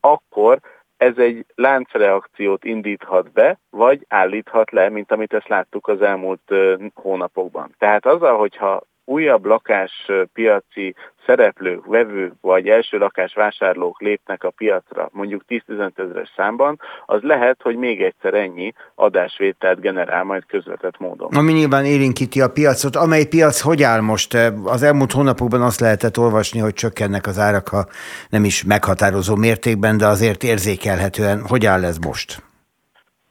akkor 0.00 0.58
ez 0.96 1.18
egy 1.18 1.46
láncreakciót 1.54 2.64
indíthat 2.64 3.32
be, 3.32 3.58
vagy 3.70 4.04
állíthat 4.08 4.70
le, 4.70 4.88
mint 4.88 5.12
amit 5.12 5.32
ezt 5.32 5.48
láttuk 5.48 5.88
az 5.88 6.02
elmúlt 6.02 6.54
hónapokban. 6.94 7.74
Tehát 7.78 8.06
azzal, 8.06 8.36
hogyha 8.36 8.82
újabb 9.04 9.44
lakáspiaci 9.44 10.94
szereplők, 11.26 11.86
vevők 11.86 12.32
vagy 12.40 12.68
első 12.68 12.98
lakás 12.98 13.34
vásárlók 13.34 14.00
lépnek 14.00 14.44
a 14.44 14.50
piacra, 14.50 15.08
mondjuk 15.12 15.42
10-15 15.48 15.98
ezeres 15.98 16.32
számban, 16.36 16.80
az 17.06 17.22
lehet, 17.22 17.56
hogy 17.62 17.76
még 17.76 18.02
egyszer 18.02 18.34
ennyi 18.34 18.72
adásvételt 18.94 19.80
generál 19.80 20.24
majd 20.24 20.46
közvetett 20.46 20.98
módon. 20.98 21.28
Ami 21.34 21.52
nyilván 21.52 21.84
érinti 21.84 22.40
a 22.40 22.48
piacot. 22.48 22.96
Amely 22.96 23.24
piac 23.24 23.60
hogy 23.60 23.82
áll 23.82 24.00
most? 24.00 24.34
Az 24.64 24.82
elmúlt 24.82 25.12
hónapokban 25.12 25.62
azt 25.62 25.80
lehetett 25.80 26.18
olvasni, 26.18 26.60
hogy 26.60 26.74
csökkennek 26.74 27.26
az 27.26 27.38
árak, 27.38 27.68
ha 27.68 27.86
nem 28.28 28.44
is 28.44 28.64
meghatározó 28.64 29.36
mértékben, 29.36 29.96
de 29.96 30.06
azért 30.06 30.42
érzékelhetően. 30.42 31.42
Hogy 31.48 31.66
áll 31.66 31.84
ez 31.84 31.98
most? 31.98 32.42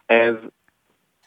Ez 0.05 0.33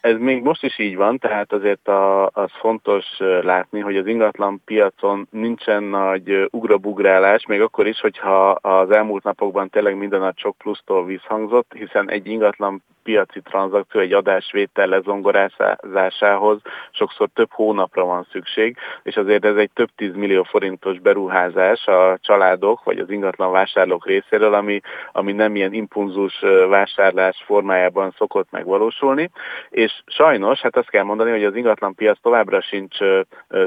ez 0.06 0.18
még 0.18 0.42
most 0.42 0.62
is 0.62 0.78
így 0.78 0.96
van, 0.96 1.18
tehát 1.18 1.52
azért 1.52 1.88
a, 1.88 2.26
az 2.26 2.50
fontos 2.52 3.04
látni, 3.42 3.80
hogy 3.80 3.96
az 3.96 4.06
ingatlan 4.06 4.62
piacon 4.64 5.26
nincsen 5.30 5.82
nagy 5.82 6.48
ugrabugrálás, 6.50 7.46
még 7.46 7.60
akkor 7.60 7.86
is, 7.86 8.00
hogyha 8.00 8.50
az 8.50 8.90
elmúlt 8.90 9.22
napokban 9.22 9.68
tényleg 9.68 9.96
minden 9.96 10.22
a 10.22 10.32
sok 10.36 10.56
plusztól 10.58 11.04
visszhangzott, 11.04 11.72
hiszen 11.72 12.10
egy 12.10 12.26
ingatlan 12.26 12.82
piaci 13.06 13.40
tranzakció, 13.40 14.00
egy 14.00 14.12
adásvétel 14.12 14.86
lezongorázásához 14.86 16.60
sokszor 16.90 17.28
több 17.34 17.50
hónapra 17.52 18.04
van 18.04 18.26
szükség, 18.30 18.76
és 19.02 19.16
azért 19.16 19.44
ez 19.44 19.56
egy 19.56 19.70
több 19.74 19.88
tízmillió 19.96 20.42
forintos 20.42 20.98
beruházás 20.98 21.86
a 21.86 22.18
családok 22.20 22.84
vagy 22.84 22.98
az 22.98 23.10
ingatlan 23.10 23.50
vásárlók 23.50 24.06
részéről, 24.06 24.54
ami, 24.54 24.80
ami 25.12 25.32
nem 25.32 25.56
ilyen 25.56 25.72
impulzus 25.72 26.40
vásárlás 26.68 27.42
formájában 27.44 28.14
szokott 28.18 28.50
megvalósulni, 28.50 29.30
és 29.70 29.95
sajnos, 30.06 30.60
hát 30.60 30.76
azt 30.76 30.90
kell 30.90 31.02
mondani, 31.02 31.30
hogy 31.30 31.44
az 31.44 31.56
ingatlan 31.56 31.94
piac 31.94 32.20
továbbra 32.20 32.60
sincs 32.60 32.96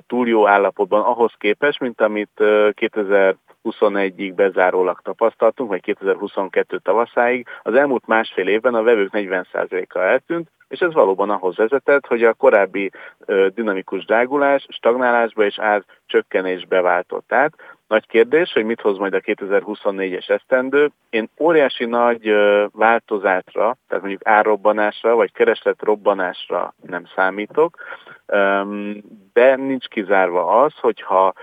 túl 0.08 0.28
jó 0.28 0.48
állapotban 0.48 1.02
ahhoz 1.02 1.32
képest, 1.38 1.80
mint 1.80 2.02
amit 2.02 2.44
2000 2.74 3.36
2021-ig 3.64 4.34
bezárólag 4.36 5.00
tapasztaltunk, 5.02 5.70
vagy 5.70 5.82
2022 5.82 6.78
tavaszáig, 6.78 7.48
az 7.62 7.74
elmúlt 7.74 8.08
másfél 8.08 8.48
évben 8.48 8.74
a 8.74 8.84
vevők 8.84 9.10
40%-a 9.14 10.00
eltűnt, 10.00 10.50
és 10.68 10.80
ez 10.80 10.94
valóban 10.94 11.30
ahhoz 11.30 11.56
vezetett, 11.56 12.06
hogy 12.06 12.24
a 12.24 12.34
korábbi 12.34 12.92
dinamikus 13.54 14.06
drágulás 14.06 14.66
stagnálásba 14.70 15.44
és 15.44 15.60
ár 15.60 15.84
csökkenésbe 16.06 16.82
váltott 16.82 17.34
át. 17.34 17.54
Nagy 17.90 18.08
kérdés, 18.08 18.54
hogy 18.54 18.66
mit 18.66 18.82
hoz 18.82 18.98
majd 18.98 19.14
a 19.14 19.20
2024-es 19.20 20.30
esztendő. 20.30 20.92
Én 21.10 21.30
óriási 21.40 21.86
nagy 21.86 22.34
változásra, 22.72 23.78
tehát 23.88 24.04
mondjuk 24.04 24.28
árrobbanásra 24.28 25.16
vagy 25.16 25.32
kereslet 25.32 25.82
robbanásra 25.82 26.74
nem 26.82 27.04
számítok, 27.16 27.78
de 29.34 29.56
nincs 29.56 29.88
kizárva 29.88 30.64
az, 30.64 30.74
hogyha 30.80 31.34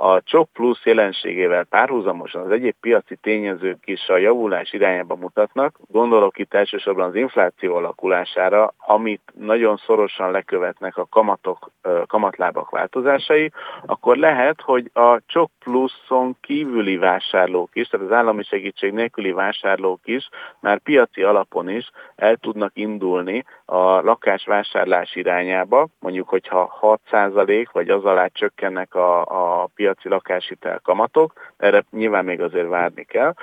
a 0.00 0.22
csok 0.22 0.48
plusz 0.52 0.84
jelenségével 0.84 1.64
párhuzamosan 1.64 2.42
az 2.42 2.50
egyéb 2.50 2.74
piaci 2.80 3.16
tényezők 3.16 3.78
is 3.84 4.08
a 4.08 4.16
javulás 4.16 4.72
irányába 4.72 5.14
mutatnak, 5.14 5.78
gondolok 5.90 6.38
itt 6.38 6.54
elsősorban 6.54 7.08
az 7.08 7.14
infláció 7.14 7.74
alakulására, 7.74 8.74
amit 8.76 9.32
nagyon 9.38 9.76
szorosan 9.76 10.30
lekövetnek 10.30 10.96
a 10.96 11.06
kamatok, 11.10 11.70
kamatlábak 12.06 12.70
változásai, 12.70 13.52
akkor 13.86 14.16
lehet, 14.16 14.60
hogy 14.60 14.90
a 14.92 15.20
csok 15.26 15.50
pluszon 15.64 16.36
kívüli 16.40 16.96
vásárlók 16.96 17.70
is, 17.72 17.88
tehát 17.88 18.06
az 18.06 18.12
állami 18.12 18.42
segítség 18.42 18.92
nélküli 18.92 19.32
vásárlók 19.32 20.00
is 20.04 20.28
már 20.60 20.78
piaci 20.78 21.22
alapon 21.22 21.68
is 21.68 21.90
el 22.16 22.36
tudnak 22.36 22.70
indulni 22.74 23.44
a 23.70 24.00
lakásvásárlás 24.00 25.14
irányába, 25.14 25.88
mondjuk, 25.98 26.28
hogyha 26.28 26.78
6% 27.10 27.66
vagy 27.72 27.88
az 27.88 28.04
alá 28.04 28.26
csökkennek 28.26 28.94
a, 28.94 29.20
a 29.62 29.68
piaci 29.74 30.08
lakáshitel 30.08 30.80
kamatok, 30.80 31.32
erre 31.56 31.84
nyilván 31.90 32.24
még 32.24 32.40
azért 32.40 32.68
várni 32.68 33.04
kell, 33.04 33.34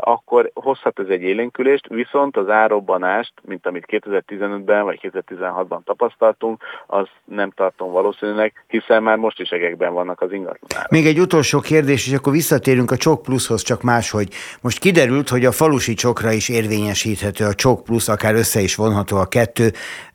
akkor 0.00 0.50
hozhat 0.54 0.98
ez 0.98 1.06
egy 1.08 1.22
élénkülést, 1.22 1.86
viszont 1.88 2.36
az 2.36 2.48
árobbanást, 2.48 3.32
mint 3.42 3.66
amit 3.66 3.84
2015-ben 3.88 4.84
vagy 4.84 4.98
2016-ban 5.02 5.78
tapasztaltunk, 5.84 6.62
az 6.86 7.06
nem 7.24 7.50
tartom 7.50 7.92
valószínűleg, 7.92 8.64
hiszen 8.66 9.02
már 9.02 9.16
most 9.16 9.40
is 9.40 9.50
egekben 9.50 9.92
vannak 9.92 10.20
az 10.20 10.32
ingatlanok. 10.32 10.90
Még 10.90 11.06
egy 11.06 11.18
utolsó 11.18 11.60
kérdés, 11.60 12.06
és 12.06 12.14
akkor 12.14 12.32
visszatérünk 12.32 12.90
a 12.90 12.96
Csok 12.96 13.22
Pluszhoz, 13.22 13.62
csak 13.62 13.82
máshogy. 13.82 14.28
Most 14.62 14.78
kiderült, 14.78 15.28
hogy 15.28 15.44
a 15.44 15.52
falusi 15.52 15.94
csokra 15.94 16.32
is 16.32 16.48
érvényesíthető 16.48 17.44
a 17.44 17.54
Csok 17.54 17.84
Plusz, 17.84 18.08
akár 18.08 18.34
össze 18.34 18.60
is 18.60 18.76
vonható 18.76 19.16
a 19.16 19.26
kettő. 19.26 19.70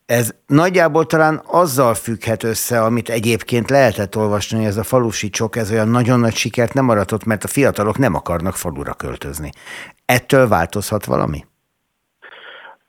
Ez 0.06 0.36
nagyjából 0.48 1.06
talán 1.06 1.42
azzal 1.48 1.94
függhet 1.94 2.44
össze, 2.44 2.82
amit 2.82 3.10
egyébként 3.10 3.70
lehetett 3.70 4.18
olvasni, 4.18 4.58
hogy 4.58 4.66
ez 4.66 4.78
a 4.78 4.84
falusi 4.84 5.30
csok, 5.30 5.56
ez 5.56 5.72
olyan 5.72 5.88
nagyon 5.88 6.20
nagy 6.20 6.34
sikert 6.34 6.74
nem 6.74 6.89
aratott, 6.89 7.24
mert 7.24 7.44
a 7.44 7.48
fiatalok 7.48 7.98
nem 7.98 8.16
akarnak 8.16 8.56
falura 8.56 8.94
költözni. 8.94 9.50
Ettől 10.06 10.48
változhat 10.48 11.06
valami? 11.06 11.46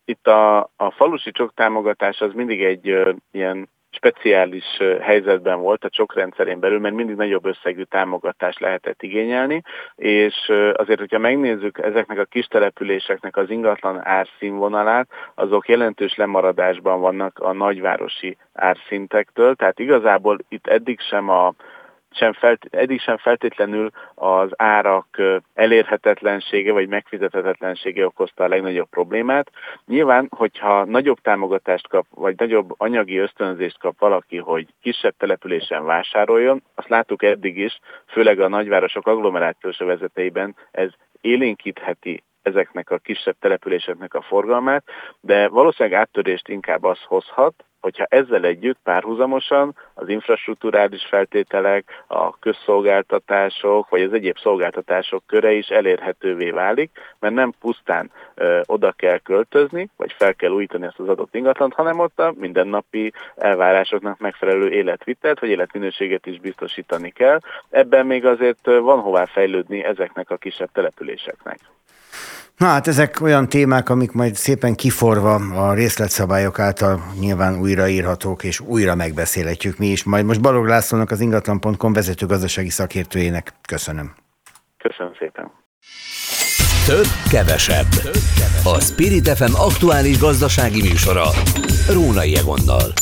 Itt 0.05 0.27
a, 0.27 0.59
a 0.77 0.91
falusi 0.97 1.31
csok 1.31 1.55
támogatás 1.55 2.21
az 2.21 2.33
mindig 2.35 2.63
egy 2.63 2.89
ö, 2.89 3.13
ilyen 3.31 3.69
speciális 3.95 4.65
helyzetben 5.01 5.61
volt 5.61 5.85
a 5.85 5.89
csokrendszerén 5.89 6.61
belül, 6.61 6.79
mert 6.79 6.95
mindig 6.95 7.17
nagyobb 7.17 7.47
összegű 7.47 7.83
támogatást 7.83 8.61
lehetett 8.61 9.03
igényelni, 9.03 9.63
és 9.97 10.35
azért, 10.75 10.99
hogyha 10.99 11.19
megnézzük 11.19 11.79
ezeknek 11.79 12.19
a 12.19 12.25
kis 12.25 12.47
településeknek 12.47 13.37
az 13.37 13.51
ingatlan 13.51 14.07
árszínvonalát, 14.07 15.09
azok 15.35 15.69
jelentős 15.69 16.15
lemaradásban 16.15 17.01
vannak 17.01 17.39
a 17.39 17.53
nagyvárosi 17.53 18.37
árszintektől, 18.53 19.55
tehát 19.55 19.79
igazából 19.79 20.39
itt 20.49 20.67
eddig 20.67 21.01
sem 21.01 21.29
a 21.29 21.55
sem 22.17 22.33
felt, 22.33 22.67
eddig 22.71 23.01
sem 23.01 23.17
feltétlenül 23.17 23.91
az 24.15 24.51
árak 24.57 25.23
elérhetetlensége 25.55 26.73
vagy 26.73 26.89
megfizethetetlensége 26.89 28.07
okozta 28.07 28.45
a 28.45 28.49
legnagyobb 28.49 28.89
problémát. 28.89 29.51
Nyilván, 29.87 30.29
hogyha 30.37 30.85
nagyobb 30.85 31.19
támogatást 31.21 31.89
kap, 31.89 32.07
vagy 32.11 32.35
nagyobb 32.37 32.75
anyagi 32.77 33.17
ösztönzést 33.17 33.79
kap 33.79 33.99
valaki, 33.99 34.37
hogy 34.37 34.67
kisebb 34.83 35.15
településen 35.19 35.85
vásároljon, 35.85 36.63
azt 36.75 36.89
láttuk 36.89 37.23
eddig 37.23 37.59
is, 37.59 37.79
főleg 38.07 38.41
a 38.41 38.49
nagyvárosok 38.49 39.07
agglomerációs 39.07 39.79
vezeteiben, 39.79 40.57
ez 40.71 40.91
élénkítheti 41.21 42.23
ezeknek 42.43 42.91
a 42.91 42.99
kisebb 42.99 43.37
településeknek 43.41 44.15
a 44.15 44.23
forgalmát, 44.23 44.85
de 45.21 45.49
valószínűleg 45.49 45.99
áttörést 45.99 46.49
inkább 46.49 46.85
az 46.85 46.99
hozhat, 47.03 47.65
hogyha 47.85 48.07
ezzel 48.09 48.45
együtt 48.45 48.79
párhuzamosan 48.83 49.77
az 49.95 50.09
infrastruktúrális 50.09 51.05
feltételek, 51.05 52.05
a 52.07 52.39
közszolgáltatások, 52.39 53.89
vagy 53.89 54.03
az 54.03 54.13
egyéb 54.13 54.39
szolgáltatások 54.39 55.23
köre 55.27 55.53
is 55.53 55.69
elérhetővé 55.69 56.51
válik, 56.51 56.91
mert 57.19 57.35
nem 57.35 57.53
pusztán 57.61 58.11
ö, 58.35 58.61
oda 58.67 58.93
kell 58.93 59.19
költözni, 59.19 59.89
vagy 59.97 60.13
fel 60.13 60.35
kell 60.35 60.51
újítani 60.51 60.87
ezt 60.87 60.99
az 60.99 61.09
adott 61.09 61.35
ingatlant, 61.35 61.75
hanem 61.75 61.99
ott 61.99 62.19
a 62.21 62.35
mindennapi 62.37 63.13
elvárásoknak 63.37 64.19
megfelelő 64.19 64.71
életvitelt, 64.71 65.41
vagy 65.41 65.49
életminőséget 65.49 66.27
is 66.27 66.41
biztosítani 66.41 67.11
kell. 67.11 67.39
Ebben 67.71 68.07
még 68.07 68.27
azért 68.27 68.65
van 68.65 69.01
hová 69.01 69.25
fejlődni 69.25 69.85
ezeknek 69.85 70.31
a 70.31 70.37
kisebb 70.37 70.69
településeknek. 70.73 71.59
Na 72.57 72.67
hát 72.67 72.87
ezek 72.87 73.21
olyan 73.21 73.49
témák, 73.49 73.89
amik 73.89 74.13
majd 74.13 74.35
szépen 74.35 74.75
kiforva 74.75 75.35
a 75.35 75.75
részletszabályok 75.75 76.59
által 76.59 77.01
nyilván 77.21 77.59
újraírhatók, 77.59 78.45
és 78.45 78.61
újra 78.61 78.95
megbeszélhetjük 78.95 79.79
mi 79.79 79.87
is. 79.87 80.05
Majd 80.05 80.25
most 80.25 80.41
Balog 80.41 80.67
Lászlónak 80.67 81.11
az 81.11 81.21
ingatlan.com 81.21 81.93
vezető 81.93 82.27
gazdasági 82.27 82.71
szakértőjének 82.71 83.53
köszönöm. 83.69 84.15
Köszönöm 84.79 85.13
szépen. 85.19 85.51
Több, 86.87 87.07
kevesebb. 87.31 87.87
A 88.65 88.81
Spirit 88.81 89.29
FM 89.29 89.55
aktuális 89.55 90.19
gazdasági 90.19 90.81
műsora. 90.81 91.25
Rónai 91.93 92.37
Egonnal. 92.37 92.93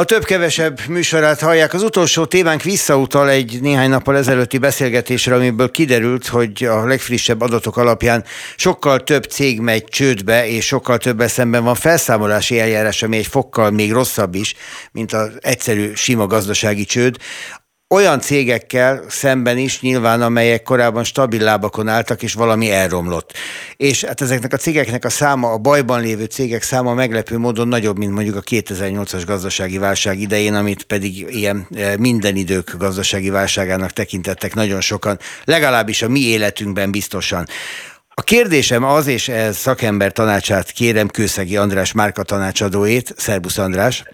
A 0.00 0.04
több-kevesebb 0.04 0.80
műsorát 0.88 1.40
hallják. 1.40 1.74
Az 1.74 1.82
utolsó 1.82 2.24
témánk 2.24 2.62
visszautal 2.62 3.30
egy 3.30 3.58
néhány 3.60 3.88
nappal 3.88 4.16
ezelőtti 4.16 4.58
beszélgetésre, 4.58 5.34
amiből 5.34 5.70
kiderült, 5.70 6.26
hogy 6.26 6.64
a 6.64 6.86
legfrissebb 6.86 7.40
adatok 7.40 7.76
alapján 7.76 8.24
sokkal 8.56 9.04
több 9.04 9.24
cég 9.24 9.60
megy 9.60 9.84
csődbe, 9.84 10.48
és 10.48 10.66
sokkal 10.66 10.98
több 10.98 11.22
szemben 11.26 11.64
van 11.64 11.74
felszámolási 11.74 12.60
eljárás, 12.60 13.02
ami 13.02 13.16
egy 13.16 13.26
fokkal 13.26 13.70
még 13.70 13.92
rosszabb 13.92 14.34
is, 14.34 14.54
mint 14.92 15.12
az 15.12 15.30
egyszerű, 15.40 15.94
sima 15.94 16.26
gazdasági 16.26 16.84
csőd 16.84 17.16
olyan 17.94 18.20
cégekkel 18.20 19.04
szemben 19.08 19.58
is 19.58 19.80
nyilván, 19.80 20.22
amelyek 20.22 20.62
korábban 20.62 21.04
stabil 21.04 21.42
lábakon 21.42 21.88
álltak, 21.88 22.22
és 22.22 22.32
valami 22.32 22.70
elromlott. 22.70 23.32
És 23.76 24.04
hát 24.04 24.20
ezeknek 24.20 24.52
a 24.52 24.56
cégeknek 24.56 25.04
a 25.04 25.10
száma, 25.10 25.52
a 25.52 25.58
bajban 25.58 26.00
lévő 26.00 26.24
cégek 26.24 26.62
száma 26.62 26.94
meglepő 26.94 27.38
módon 27.38 27.68
nagyobb, 27.68 27.98
mint 27.98 28.12
mondjuk 28.12 28.36
a 28.36 28.40
2008-as 28.40 29.22
gazdasági 29.26 29.78
válság 29.78 30.20
idején, 30.20 30.54
amit 30.54 30.82
pedig 30.82 31.26
ilyen 31.34 31.66
e, 31.76 31.96
minden 31.98 32.36
idők 32.36 32.74
gazdasági 32.78 33.30
válságának 33.30 33.90
tekintettek 33.90 34.54
nagyon 34.54 34.80
sokan, 34.80 35.18
legalábbis 35.44 36.02
a 36.02 36.08
mi 36.08 36.20
életünkben 36.20 36.90
biztosan. 36.90 37.46
A 38.14 38.22
kérdésem 38.22 38.84
az, 38.84 39.06
és 39.06 39.28
ez 39.28 39.56
szakember 39.56 40.12
tanácsát 40.12 40.70
kérem 40.70 41.08
Kőszegi 41.08 41.56
András 41.56 41.92
Márka 41.92 42.22
tanácsadóét, 42.22 43.14
Szerbusz 43.16 43.58
András, 43.58 44.04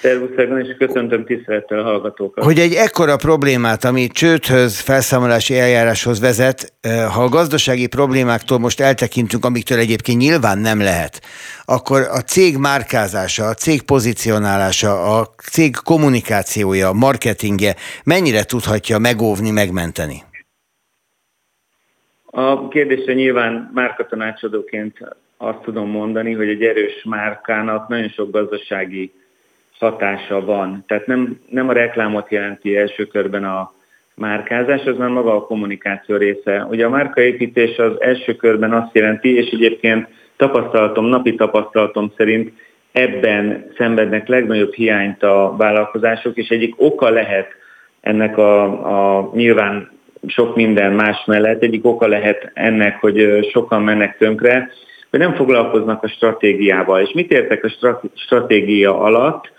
Szervuszegben, 0.00 0.64
és 0.64 0.76
köszöntöm 0.78 1.24
tisztelettel 1.24 1.78
a 1.78 1.82
hallgatókat. 1.82 2.44
Hogy 2.44 2.58
egy 2.58 2.72
ekkora 2.72 3.16
problémát, 3.16 3.84
ami 3.84 4.06
csődhöz, 4.06 4.80
felszámolási 4.80 5.58
eljáráshoz 5.58 6.20
vezet, 6.20 6.72
ha 7.14 7.22
a 7.22 7.28
gazdasági 7.28 7.86
problémáktól 7.86 8.58
most 8.58 8.80
eltekintünk, 8.80 9.44
amiktől 9.44 9.78
egyébként 9.78 10.18
nyilván 10.18 10.58
nem 10.58 10.80
lehet, 10.80 11.20
akkor 11.64 12.00
a 12.00 12.20
cég 12.20 12.56
márkázása, 12.56 13.44
a 13.44 13.54
cég 13.54 13.82
pozicionálása, 13.82 15.18
a 15.18 15.34
cég 15.50 15.74
kommunikációja, 15.84 16.92
marketingje 16.92 17.74
mennyire 18.04 18.42
tudhatja 18.42 18.98
megóvni, 18.98 19.50
megmenteni? 19.50 20.22
A 22.24 22.68
kérdésre 22.68 23.12
nyilván 23.12 23.70
márkatanácsadóként 23.74 24.98
azt 25.36 25.58
tudom 25.58 25.90
mondani, 25.90 26.32
hogy 26.32 26.48
egy 26.48 26.62
erős 26.62 27.04
márkának 27.04 27.88
nagyon 27.88 28.08
sok 28.08 28.30
gazdasági 28.30 29.12
hatása 29.78 30.44
van. 30.44 30.84
Tehát 30.86 31.06
nem, 31.06 31.40
nem 31.48 31.68
a 31.68 31.72
reklámot 31.72 32.30
jelenti 32.30 32.76
első 32.76 33.04
körben 33.04 33.44
a 33.44 33.72
márkázás, 34.14 34.84
az 34.84 34.96
már 34.96 35.08
maga 35.08 35.34
a 35.34 35.46
kommunikáció 35.46 36.16
része. 36.16 36.66
Ugye 36.70 36.84
a 36.84 36.90
márkaépítés 36.90 37.76
az 37.76 38.00
első 38.00 38.34
körben 38.34 38.72
azt 38.72 38.94
jelenti, 38.94 39.36
és 39.36 39.50
egyébként 39.50 40.08
tapasztalatom, 40.36 41.04
napi 41.04 41.34
tapasztalatom 41.34 42.12
szerint 42.16 42.52
ebben 42.92 43.70
szenvednek 43.76 44.28
legnagyobb 44.28 44.72
hiányt 44.72 45.22
a 45.22 45.54
vállalkozások, 45.58 46.36
és 46.36 46.48
egyik 46.48 46.74
oka 46.76 47.10
lehet 47.10 47.48
ennek 48.00 48.38
a, 48.38 48.62
a 49.18 49.30
nyilván 49.34 49.90
sok 50.26 50.56
minden 50.56 50.92
más 50.92 51.24
mellett, 51.26 51.62
egyik 51.62 51.84
oka 51.84 52.06
lehet 52.06 52.50
ennek, 52.54 53.00
hogy 53.00 53.48
sokan 53.52 53.82
mennek 53.82 54.16
tönkre, 54.18 54.70
hogy 55.10 55.20
nem 55.20 55.34
foglalkoznak 55.34 56.02
a 56.02 56.08
stratégiával. 56.08 57.00
És 57.00 57.12
mit 57.12 57.32
értek 57.32 57.64
a 57.64 57.98
stratégia 58.14 59.00
alatt? 59.00 59.52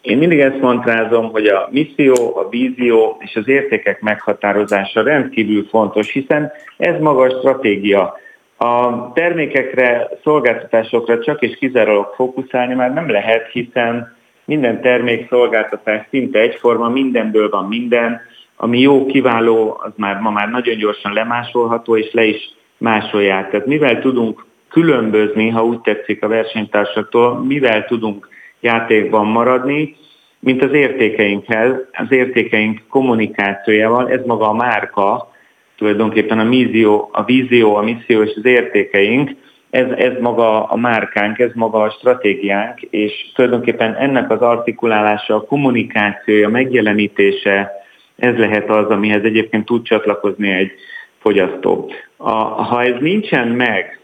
Én 0.00 0.18
mindig 0.18 0.40
ezt 0.40 0.60
montrázom, 0.60 1.30
hogy 1.30 1.46
a 1.46 1.68
misszió, 1.70 2.36
a 2.36 2.48
vízió 2.48 3.16
és 3.20 3.36
az 3.36 3.48
értékek 3.48 4.00
meghatározása 4.00 5.02
rendkívül 5.02 5.66
fontos, 5.70 6.12
hiszen 6.12 6.52
ez 6.76 7.00
maga 7.00 7.22
a 7.22 7.38
stratégia. 7.38 8.18
A 8.56 9.12
termékekre, 9.12 10.08
szolgáltatásokra 10.22 11.20
csak 11.20 11.42
és 11.42 11.56
kizárólag 11.56 12.12
fókuszálni 12.14 12.74
már 12.74 12.92
nem 12.92 13.10
lehet, 13.10 13.50
hiszen 13.52 14.16
minden 14.44 14.80
termék, 14.80 15.28
szolgáltatás 15.28 16.06
szinte 16.10 16.38
egyforma, 16.38 16.88
mindenből 16.88 17.48
van 17.48 17.64
minden, 17.64 18.20
ami 18.56 18.80
jó, 18.80 19.06
kiváló, 19.06 19.80
az 19.82 19.92
már 19.96 20.20
ma 20.20 20.30
már 20.30 20.50
nagyon 20.50 20.76
gyorsan 20.76 21.12
lemásolható, 21.12 21.96
és 21.96 22.12
le 22.12 22.24
is 22.24 22.50
másolják. 22.78 23.50
Tehát 23.50 23.66
mivel 23.66 24.00
tudunk 24.00 24.46
különbözni, 24.68 25.48
ha 25.48 25.64
úgy 25.64 25.80
tetszik 25.80 26.22
a 26.22 26.28
versenytársaktól, 26.28 27.44
mivel 27.44 27.84
tudunk 27.84 28.28
játékban 28.66 29.26
maradni, 29.26 29.96
mint 30.40 30.62
az 30.62 30.72
értékeinkhez, 30.72 31.72
az 31.92 32.12
értékeink 32.12 32.82
kommunikációjával, 32.88 34.10
ez 34.10 34.20
maga 34.26 34.48
a 34.48 34.52
márka, 34.52 35.32
tulajdonképpen 35.76 36.38
a 36.38 36.48
vízió, 36.48 37.08
a 37.12 37.24
vízió, 37.24 37.74
a 37.74 37.82
misszió 37.82 38.22
és 38.22 38.32
az 38.36 38.44
értékeink, 38.44 39.30
ez, 39.70 39.90
ez 39.90 40.12
maga 40.20 40.64
a 40.64 40.76
márkánk, 40.76 41.38
ez 41.38 41.50
maga 41.54 41.82
a 41.82 41.90
stratégiánk, 41.90 42.82
és 42.82 43.12
tulajdonképpen 43.34 43.94
ennek 43.94 44.30
az 44.30 44.40
artikulálása, 44.40 45.34
a 45.34 45.44
kommunikációja, 45.44 46.48
megjelenítése, 46.48 47.72
ez 48.16 48.36
lehet 48.36 48.70
az, 48.70 48.88
amihez 48.88 49.24
egyébként 49.24 49.64
tud 49.64 49.82
csatlakozni 49.84 50.50
egy 50.50 50.70
fogyasztó. 51.18 51.90
A, 52.16 52.30
ha 52.40 52.82
ez 52.82 53.00
nincsen 53.00 53.48
meg, 53.48 54.00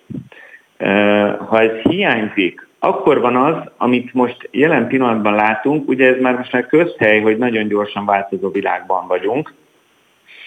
eh, 0.77 1.35
ha 1.49 1.61
ez 1.61 1.91
hiányzik, 1.91 2.71
akkor 2.85 3.21
van 3.21 3.37
az, 3.37 3.57
amit 3.77 4.15
most 4.15 4.49
jelen 4.51 4.87
pillanatban 4.87 5.35
látunk, 5.35 5.89
ugye 5.89 6.15
ez 6.15 6.21
már 6.21 6.37
most 6.37 6.53
már 6.53 6.67
közhely, 6.67 7.21
hogy 7.21 7.39
nagyon 7.39 7.69
gyorsan 7.69 8.05
változó 8.05 8.51
világban 8.51 9.07
vagyunk, 9.07 9.55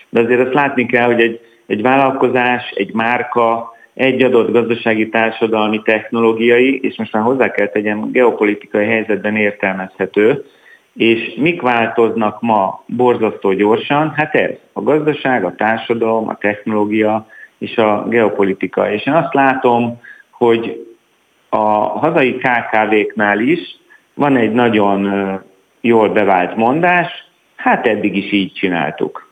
de 0.10 0.22
azért 0.22 0.40
azt 0.40 0.54
látni 0.54 0.86
kell, 0.86 1.06
hogy 1.06 1.22
egy, 1.22 1.40
egy 1.66 1.82
vállalkozás, 1.82 2.70
egy 2.70 2.94
márka, 2.94 3.74
egy 3.94 4.24
adott 4.24 4.52
gazdasági, 4.52 5.10
társadalmi, 5.10 5.82
technológiai, 5.82 6.80
és 6.80 6.98
most 6.98 7.14
már 7.14 7.24
hozzá 7.24 7.52
kell 7.52 7.68
tegyem, 7.68 8.12
geopolitikai 8.12 8.86
helyzetben 8.86 9.36
értelmezhető, 9.36 10.46
és 10.94 11.36
mik 11.38 11.62
változnak 11.62 12.42
ma 12.42 12.84
borzasztó 12.86 13.52
gyorsan? 13.52 14.14
Hát 14.16 14.36
ez, 14.36 14.52
a 14.74 14.82
gazdaság, 14.82 15.46
a 15.46 15.56
társadalom, 15.56 16.28
a 16.30 16.38
technológia 16.38 17.28
és 17.58 17.78
a 17.78 18.06
geopolitika. 18.10 18.92
És 18.92 19.06
én 19.06 19.14
azt 19.14 19.34
látom, 19.34 20.02
hogy 20.32 20.85
a 21.56 21.98
hazai 22.00 22.38
KKV-knál 22.38 23.40
is 23.40 23.78
van 24.14 24.38
egy 24.38 24.52
nagyon 24.52 25.10
jól 25.82 26.10
bevált 26.10 26.56
mondás, 26.56 27.08
hát 27.56 27.88
eddig 27.88 28.18
is 28.18 28.32
így 28.32 28.54
csináltuk. 28.54 29.30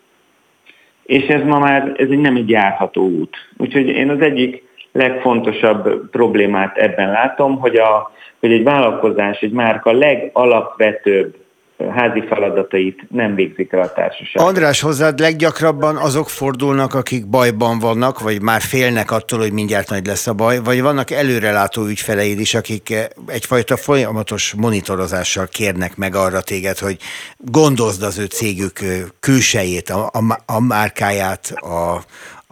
És 1.04 1.28
ez 1.28 1.44
ma 1.44 1.60
már 1.60 1.92
ez 1.96 2.08
nem 2.10 2.36
egy 2.36 2.50
járható 2.50 3.08
út. 3.08 3.36
Úgyhogy 3.58 3.88
én 3.88 4.10
az 4.10 4.22
egyik 4.22 4.64
legfontosabb 4.92 6.10
problémát 6.10 6.78
ebben 6.78 7.12
látom, 7.12 7.60
hogy, 7.60 7.76
a, 7.76 8.12
hogy 8.40 8.52
egy 8.52 8.64
vállalkozás, 8.64 9.40
egy 9.40 9.52
márka 9.52 9.92
legalapvetőbb 9.92 11.36
házi 11.78 12.24
feladatait 12.28 13.02
nem 13.10 13.36
végzik 13.36 13.72
el 13.72 13.82
a 13.82 13.94
társaság. 13.94 14.46
András, 14.46 14.82
hozzád 14.82 15.20
leggyakrabban 15.20 15.96
azok 15.96 16.30
fordulnak, 16.30 16.94
akik 16.94 17.28
bajban 17.28 17.80
vannak, 17.80 18.20
vagy 18.20 18.42
már 18.42 18.62
félnek 18.62 19.12
attól, 19.12 19.40
hogy 19.40 19.52
mindjárt 19.52 19.90
nagy 19.90 20.06
lesz 20.06 20.28
a 20.28 20.34
baj, 20.34 20.60
vagy 20.64 20.82
vannak 20.82 21.12
előrelátó 21.12 21.86
ügyfeleid 21.86 22.40
is, 22.40 22.54
akik 22.54 22.94
egyfajta 23.28 23.78
folyamatos 23.78 24.54
monitorozással 24.54 25.48
kérnek 25.48 25.98
meg 25.98 26.16
arra 26.16 26.42
téged, 26.42 26.78
hogy 26.78 26.98
gondozd 27.38 28.04
az 28.04 28.20
ő 28.20 28.26
cégük 28.26 28.80
külsejét, 29.20 29.90
a, 29.90 30.06
a, 30.06 30.38
a 30.46 30.60
márkáját, 30.60 31.54
a, 31.56 31.94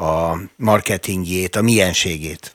a 0.04 0.38
marketingjét, 0.58 1.56
a 1.56 1.62
mienségét. 1.62 2.54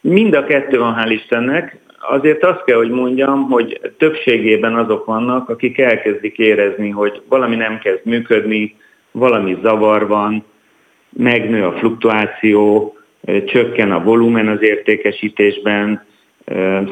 Mind 0.00 0.34
a 0.34 0.44
kettő 0.44 0.78
van, 0.78 0.94
hál' 0.98 1.10
Istennek 1.10 1.76
azért 2.08 2.44
azt 2.44 2.64
kell, 2.64 2.76
hogy 2.76 2.90
mondjam, 2.90 3.50
hogy 3.50 3.80
többségében 3.98 4.74
azok 4.74 5.04
vannak, 5.04 5.48
akik 5.48 5.78
elkezdik 5.78 6.38
érezni, 6.38 6.90
hogy 6.90 7.22
valami 7.28 7.56
nem 7.56 7.78
kezd 7.78 8.00
működni, 8.04 8.76
valami 9.10 9.56
zavar 9.62 10.06
van, 10.06 10.44
megnő 11.10 11.64
a 11.64 11.72
fluktuáció, 11.72 12.96
csökken 13.46 13.92
a 13.92 14.02
volumen 14.02 14.48
az 14.48 14.62
értékesítésben, 14.62 16.06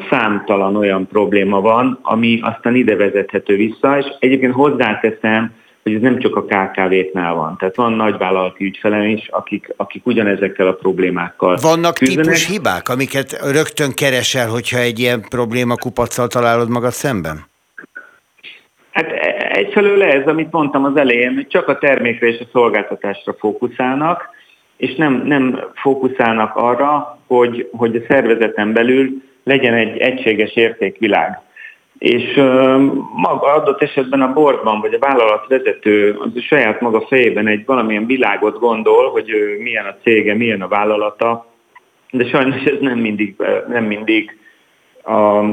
számtalan 0.09 0.75
olyan 0.75 1.07
probléma 1.07 1.61
van, 1.61 1.99
ami 2.01 2.39
aztán 2.41 2.75
ide 2.75 2.95
vezethető 2.95 3.55
vissza, 3.55 3.97
és 3.97 4.05
egyébként 4.19 4.53
hozzáteszem, 4.53 5.51
hogy 5.87 5.95
ez 5.95 6.01
nem 6.11 6.19
csak 6.19 6.35
a 6.35 6.43
KKV-knál 6.43 7.33
van. 7.33 7.57
Tehát 7.57 7.75
van 7.75 7.93
nagyvállalati 7.93 8.65
ügyfelem 8.65 9.03
is, 9.03 9.27
akik, 9.27 9.73
akik 9.75 10.05
ugyanezekkel 10.05 10.67
a 10.67 10.73
problémákkal 10.73 11.57
Vannak 11.61 11.93
küzdenek. 11.93 12.23
típus 12.23 12.47
hibák, 12.47 12.89
amiket 12.89 13.51
rögtön 13.51 13.93
keresel, 13.93 14.47
hogyha 14.47 14.77
egy 14.79 14.99
ilyen 14.99 15.21
probléma 15.29 15.75
kupacsal 15.75 16.27
találod 16.27 16.69
magad 16.69 16.91
szemben? 16.91 17.45
Hát 18.91 19.11
egyfelől 19.51 20.03
ez, 20.03 20.27
amit 20.27 20.51
mondtam 20.51 20.83
az 20.83 20.97
elején, 20.97 21.33
hogy 21.33 21.47
csak 21.47 21.67
a 21.67 21.77
termékre 21.77 22.27
és 22.27 22.39
a 22.39 22.49
szolgáltatásra 22.51 23.35
fókuszálnak, 23.39 24.29
és 24.77 24.95
nem, 24.95 25.23
nem 25.25 25.59
fókuszálnak 25.75 26.55
arra, 26.55 27.19
hogy, 27.27 27.69
hogy 27.71 27.95
a 27.95 28.05
szervezeten 28.07 28.73
belül 28.73 29.09
legyen 29.43 29.73
egy 29.73 29.97
egységes 29.97 30.55
értékvilág. 30.55 31.41
És 31.97 32.33
maga 33.13 33.53
adott 33.53 33.81
esetben 33.81 34.21
a 34.21 34.33
boardban, 34.33 34.79
vagy 34.79 34.93
a 34.93 34.99
vállalat 34.99 35.47
vezető 35.47 36.17
az 36.19 36.31
a 36.35 36.41
saját 36.41 36.81
maga 36.81 37.01
fejében 37.01 37.47
egy 37.47 37.65
valamilyen 37.65 38.05
világot 38.05 38.59
gondol, 38.59 39.09
hogy 39.09 39.31
milyen 39.59 39.85
a 39.85 39.95
cége, 40.03 40.33
milyen 40.35 40.61
a 40.61 40.67
vállalata, 40.67 41.45
de 42.11 42.25
sajnos 42.25 42.63
ez 42.63 42.77
nem 42.79 42.99
mindig, 42.99 43.35
nem 43.67 43.83
mindig 43.83 44.37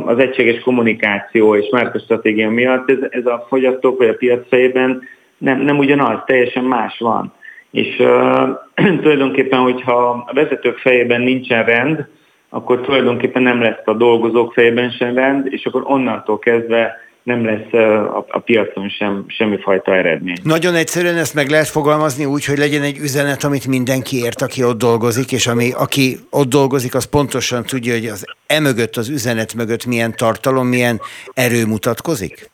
az 0.04 0.18
egységes 0.18 0.62
kommunikáció 0.62 1.56
és 1.56 1.68
márkastratégia 1.70 2.50
miatt 2.50 2.90
ez, 2.90 2.98
ez 3.10 3.26
a 3.26 3.46
fogyasztók 3.48 3.98
vagy 3.98 4.08
a 4.08 4.14
piac 4.14 4.48
fejében 4.48 5.02
nem, 5.38 5.60
nem 5.60 5.78
ugyanaz, 5.78 6.18
teljesen 6.26 6.64
más 6.64 6.98
van. 6.98 7.32
És 7.70 7.98
uh, 7.98 8.48
tulajdonképpen, 9.02 9.58
hogyha 9.58 10.24
a 10.26 10.32
vezetők 10.32 10.78
fejében 10.78 11.20
nincsen 11.20 11.64
rend, 11.64 12.06
akkor 12.54 12.80
tulajdonképpen 12.80 13.42
nem 13.42 13.60
lesz 13.60 13.82
a 13.84 13.92
dolgozók 13.92 14.52
fejében 14.52 14.90
sem 14.90 15.14
rend, 15.14 15.46
és 15.52 15.66
akkor 15.66 15.82
onnantól 15.84 16.38
kezdve 16.38 16.96
nem 17.22 17.44
lesz 17.44 17.72
a, 17.72 18.26
a 18.28 18.38
piacon 18.38 18.88
sem 18.88 19.24
semmifajta 19.28 19.94
eredmény. 19.94 20.36
Nagyon 20.42 20.74
egyszerűen 20.74 21.16
ezt 21.16 21.34
meg 21.34 21.48
lehet 21.48 21.68
fogalmazni 21.68 22.24
úgy, 22.24 22.44
hogy 22.44 22.58
legyen 22.58 22.82
egy 22.82 22.98
üzenet, 22.98 23.44
amit 23.44 23.66
mindenki 23.66 24.16
ért, 24.24 24.42
aki 24.42 24.64
ott 24.64 24.78
dolgozik, 24.78 25.32
és 25.32 25.46
ami, 25.46 25.70
aki 25.78 26.16
ott 26.30 26.48
dolgozik, 26.48 26.94
az 26.94 27.04
pontosan 27.04 27.62
tudja, 27.62 27.92
hogy 27.92 28.06
az 28.06 28.24
emögött, 28.46 28.96
az 28.96 29.08
üzenet 29.08 29.54
mögött 29.54 29.86
milyen 29.86 30.12
tartalom, 30.16 30.66
milyen 30.66 31.00
erő 31.32 31.66
mutatkozik? 31.66 32.50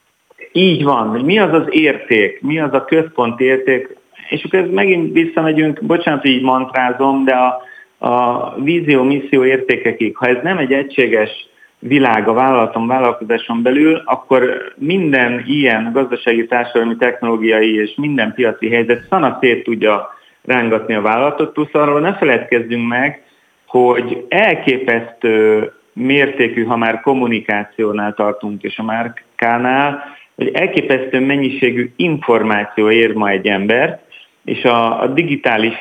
Így 0.53 0.85
van, 0.85 1.09
hogy 1.09 1.25
mi 1.25 1.39
az 1.39 1.53
az 1.53 1.67
érték, 1.69 2.41
mi 2.43 2.61
az 2.61 2.73
a 2.73 2.85
központi 2.85 3.45
érték, 3.45 3.97
és 4.29 4.45
akkor 4.45 4.59
ez 4.59 4.71
megint 4.71 5.13
visszamegyünk, 5.13 5.83
bocsánat, 5.83 6.21
hogy 6.21 6.31
így 6.31 6.43
mantrázom, 6.43 7.25
de 7.25 7.33
a, 7.33 7.69
a 8.03 8.55
vízió, 8.63 9.03
misszió 9.03 9.45
értékekig, 9.45 10.17
ha 10.17 10.27
ez 10.27 10.37
nem 10.43 10.59
egy 10.59 10.73
egységes 10.73 11.49
világ 11.79 12.29
a 12.29 12.33
vállalaton, 12.33 12.87
vállalkozáson 12.87 13.63
belül, 13.63 14.03
akkor 14.05 14.73
minden 14.77 15.45
ilyen 15.47 15.91
gazdasági, 15.93 16.47
társadalmi, 16.47 16.97
technológiai 16.97 17.75
és 17.75 17.95
minden 17.97 18.35
piaci 18.35 18.71
helyzet 18.71 19.07
szana 19.09 19.39
tudja 19.65 20.19
rángatni 20.45 20.95
a 20.95 21.01
vállalatot, 21.01 21.53
plusz 21.53 21.75
arról 21.75 22.01
ne 22.01 22.15
feledkezzünk 22.15 22.89
meg, 22.89 23.23
hogy 23.67 24.25
elképesztő 24.29 25.73
mértékű, 25.93 26.65
ha 26.65 26.77
már 26.77 27.01
kommunikációnál 27.01 28.15
tartunk 28.15 28.63
és 28.63 28.79
a 28.79 28.83
márkánál, 28.83 30.03
hogy 30.35 30.51
elképesztő 30.53 31.21
mennyiségű 31.21 31.93
információ 31.97 32.91
ér 32.91 33.13
ma 33.13 33.29
egy 33.29 33.47
ember, 33.47 34.01
és 34.45 34.65
a, 34.65 35.03
a 35.03 35.07
digitális 35.07 35.75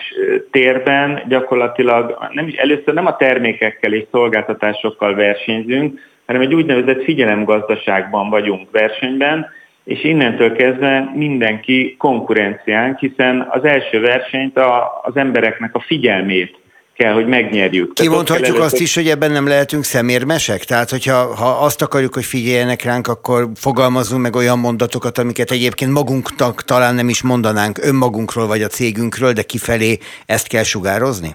térben 0.51 1.23
gyakorlatilag 1.27 2.29
nem 2.31 2.47
is, 2.47 2.55
először 2.55 2.93
nem 2.93 3.05
a 3.05 3.15
termékekkel 3.15 3.93
és 3.93 4.03
szolgáltatásokkal 4.11 5.15
versenyzünk, 5.15 5.99
hanem 6.25 6.41
egy 6.41 6.53
úgynevezett 6.53 7.03
figyelemgazdaságban 7.03 8.29
vagyunk 8.29 8.71
versenyben, 8.71 9.47
és 9.83 10.03
innentől 10.03 10.55
kezdve 10.55 11.11
mindenki 11.15 11.95
konkurenciánk, 11.97 12.99
hiszen 12.99 13.47
az 13.49 13.63
első 13.63 13.99
versenyt 13.99 14.57
a, 14.57 15.01
az 15.03 15.15
embereknek 15.15 15.75
a 15.75 15.79
figyelmét 15.79 16.57
kell, 16.99 17.13
hogy 17.13 17.27
megnyerjük. 17.27 17.93
Kimondhatjuk 17.93 18.59
azt 18.59 18.79
is, 18.79 18.95
hogy 18.95 19.07
ebben 19.07 19.31
nem 19.31 19.47
lehetünk 19.47 19.83
szemérmesek? 19.83 20.63
Tehát, 20.63 20.89
hogyha 20.89 21.35
ha 21.35 21.65
azt 21.65 21.81
akarjuk, 21.81 22.13
hogy 22.13 22.25
figyeljenek 22.25 22.83
ránk, 22.83 23.07
akkor 23.07 23.47
fogalmazunk 23.55 24.21
meg 24.21 24.35
olyan 24.35 24.59
mondatokat, 24.59 25.17
amiket 25.17 25.51
egyébként 25.51 25.91
magunknak 25.91 26.63
talán 26.63 26.95
nem 26.95 27.09
is 27.09 27.21
mondanánk 27.23 27.77
önmagunkról 27.83 28.47
vagy 28.47 28.61
a 28.61 28.67
cégünkről, 28.67 29.31
de 29.31 29.41
kifelé 29.41 29.97
ezt 30.25 30.47
kell 30.47 30.63
sugározni? 30.63 31.31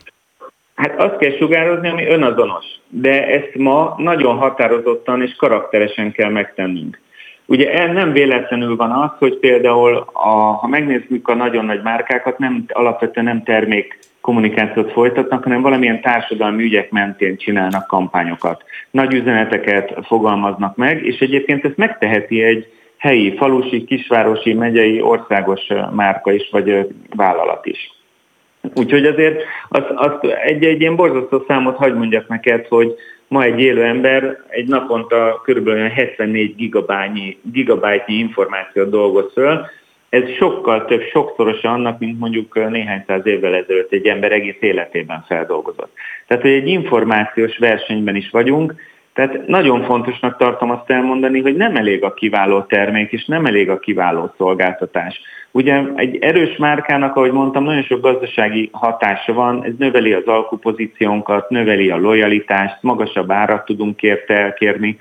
Hát 0.75 1.01
azt 1.01 1.17
kell 1.17 1.37
sugározni, 1.39 1.89
ami 1.89 2.07
önazonos. 2.07 2.65
De 2.89 3.27
ezt 3.27 3.55
ma 3.55 3.95
nagyon 3.99 4.37
határozottan 4.37 5.23
és 5.23 5.35
karakteresen 5.37 6.13
kell 6.13 6.31
megtennünk. 6.31 7.01
Ugye 7.47 7.93
nem 7.93 8.13
véletlenül 8.13 8.77
van 8.77 8.91
az, 8.91 9.11
hogy 9.19 9.39
például, 9.39 10.07
a, 10.13 10.29
ha 10.29 10.67
megnézzük 10.67 11.29
a 11.29 11.35
nagyon 11.35 11.65
nagy 11.65 11.83
márkákat, 11.83 12.39
nem, 12.39 12.65
alapvetően 12.69 13.27
nem 13.27 13.43
termék 13.43 13.99
kommunikációt 14.21 14.93
folytatnak, 14.93 15.43
hanem 15.43 15.63
valamilyen 15.63 16.01
társadalmi 16.01 16.63
ügyek 16.63 16.91
mentén 16.91 17.37
csinálnak 17.37 17.87
kampányokat. 17.87 18.65
Nagy 18.91 19.15
üzeneteket 19.15 19.95
fogalmaznak 20.07 20.77
meg, 20.77 21.05
és 21.05 21.19
egyébként 21.19 21.65
ezt 21.65 21.77
megteheti 21.77 22.43
egy 22.43 22.67
helyi, 22.97 23.37
falusi, 23.37 23.85
kisvárosi, 23.85 24.53
megyei, 24.53 25.01
országos 25.01 25.61
márka 25.93 26.33
is, 26.33 26.49
vagy 26.51 26.89
vállalat 27.17 27.67
is. 27.67 27.93
Úgyhogy 28.75 29.07
azért 29.07 29.43
azt, 29.69 29.91
azt 29.95 30.25
egy, 30.25 30.65
egy 30.65 30.81
ilyen 30.81 30.97
borzasztó 30.97 31.45
számot 31.49 31.77
hagyd 31.77 31.97
mondjak 31.97 32.29
neked, 32.29 32.67
hogy 32.67 32.95
ma 33.29 33.43
egy 33.43 33.61
élő 33.61 33.83
ember 33.83 34.45
egy 34.49 34.69
naponta 34.69 35.43
kb. 35.47 35.69
74 35.69 36.55
gigabájnyi, 36.57 37.39
gigabájtnyi 37.53 38.15
információt 38.15 38.91
dolgoz 38.91 39.33
föl, 39.33 39.67
ez 40.09 40.31
sokkal 40.37 40.85
több, 40.85 41.03
sokszorosa 41.03 41.73
annak, 41.73 41.99
mint 41.99 42.19
mondjuk 42.19 42.69
néhány 42.71 43.05
száz 43.07 43.27
évvel 43.27 43.55
ezelőtt 43.55 43.93
egy 43.93 44.07
ember 44.07 44.33
egész 44.33 44.57
életében 44.61 45.25
feldolgozott. 45.27 45.93
Tehát, 46.27 46.43
hogy 46.43 46.53
egy 46.53 46.69
információs 46.69 47.59
versenyben 47.59 48.17
is 48.17 48.31
vagyunk, 48.31 48.75
tehát 49.15 49.47
nagyon 49.47 49.83
fontosnak 49.83 50.37
tartom 50.37 50.71
azt 50.71 50.91
elmondani, 50.91 51.41
hogy 51.41 51.57
nem 51.57 51.77
elég 51.77 52.05
a 52.05 52.15
kiváló 52.15 52.63
termék, 52.63 53.13
és 53.13 53.25
nem 53.25 53.47
elég 53.47 53.71
a 53.71 53.79
kiváló 53.79 54.35
szolgáltatás. 54.37 55.21
Ugye 55.51 55.83
egy 55.95 56.17
erős 56.21 56.57
márkának, 56.57 57.17
ahogy 57.17 57.33
mondtam, 57.33 57.65
nagyon 57.65 57.83
sok 57.83 58.01
gazdasági 58.01 58.69
hatása 58.73 59.33
van, 59.33 59.65
ez 59.65 59.73
növeli 59.79 60.13
az 60.13 60.27
alkupozíciónkat, 60.27 61.51
növeli 61.51 61.91
a 61.91 61.97
lojalitást, 61.97 62.77
magasabb 62.81 63.31
árat 63.31 63.65
tudunk 63.65 64.03
érte 64.03 64.55
kérni. 64.59 64.97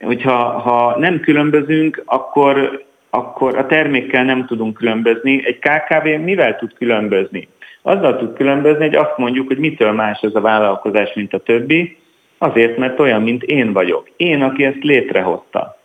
Hogyha 0.00 0.34
ha 0.34 0.98
nem 0.98 1.20
különbözünk, 1.20 2.02
akkor 2.04 2.84
akkor 3.10 3.58
a 3.58 3.66
termékkel 3.66 4.24
nem 4.24 4.46
tudunk 4.46 4.74
különbözni. 4.74 5.46
Egy 5.46 5.58
KKV 5.58 6.06
mivel 6.24 6.56
tud 6.56 6.74
különbözni? 6.74 7.48
Azzal 7.82 8.16
tud 8.16 8.32
különbözni, 8.32 8.84
hogy 8.84 8.94
azt 8.94 9.16
mondjuk, 9.16 9.46
hogy 9.46 9.58
mitől 9.58 9.92
más 9.92 10.20
ez 10.20 10.34
a 10.34 10.40
vállalkozás, 10.40 11.12
mint 11.14 11.34
a 11.34 11.38
többi, 11.38 11.96
azért, 12.42 12.76
mert 12.76 13.00
olyan, 13.00 13.22
mint 13.22 13.42
én 13.42 13.72
vagyok. 13.72 14.10
Én, 14.16 14.42
aki 14.42 14.64
ezt 14.64 14.82
létrehozta, 14.82 15.78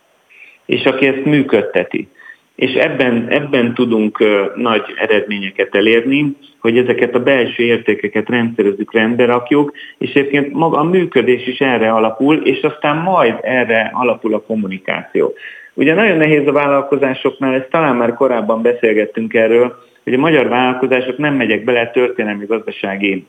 és 0.66 0.84
aki 0.84 1.06
ezt 1.06 1.24
működteti. 1.24 2.08
És 2.54 2.72
ebben, 2.72 3.26
ebben 3.28 3.74
tudunk 3.74 4.18
nagy 4.54 4.82
eredményeket 4.98 5.74
elérni, 5.74 6.36
hogy 6.60 6.78
ezeket 6.78 7.14
a 7.14 7.22
belső 7.22 7.62
értékeket 7.62 8.28
rendszerezzük, 8.28 8.92
rendbe 8.92 9.24
rakjuk, 9.24 9.72
és 9.98 10.14
egyébként 10.14 10.52
maga 10.52 10.78
a 10.78 10.84
működés 10.84 11.46
is 11.46 11.58
erre 11.58 11.92
alapul, 11.92 12.36
és 12.36 12.62
aztán 12.62 12.96
majd 12.96 13.34
erre 13.42 13.90
alapul 13.94 14.34
a 14.34 14.40
kommunikáció. 14.40 15.34
Ugye 15.74 15.94
nagyon 15.94 16.16
nehéz 16.16 16.46
a 16.46 16.52
vállalkozásoknál, 16.52 17.54
ezt 17.54 17.70
talán 17.70 17.96
már 17.96 18.14
korábban 18.14 18.62
beszélgettünk 18.62 19.34
erről, 19.34 19.84
hogy 20.04 20.14
a 20.14 20.18
magyar 20.18 20.48
vállalkozások 20.48 21.18
nem 21.18 21.34
megyek 21.34 21.64
bele, 21.64 21.90
történelmi 21.90 22.46
gazdasági 22.46 23.26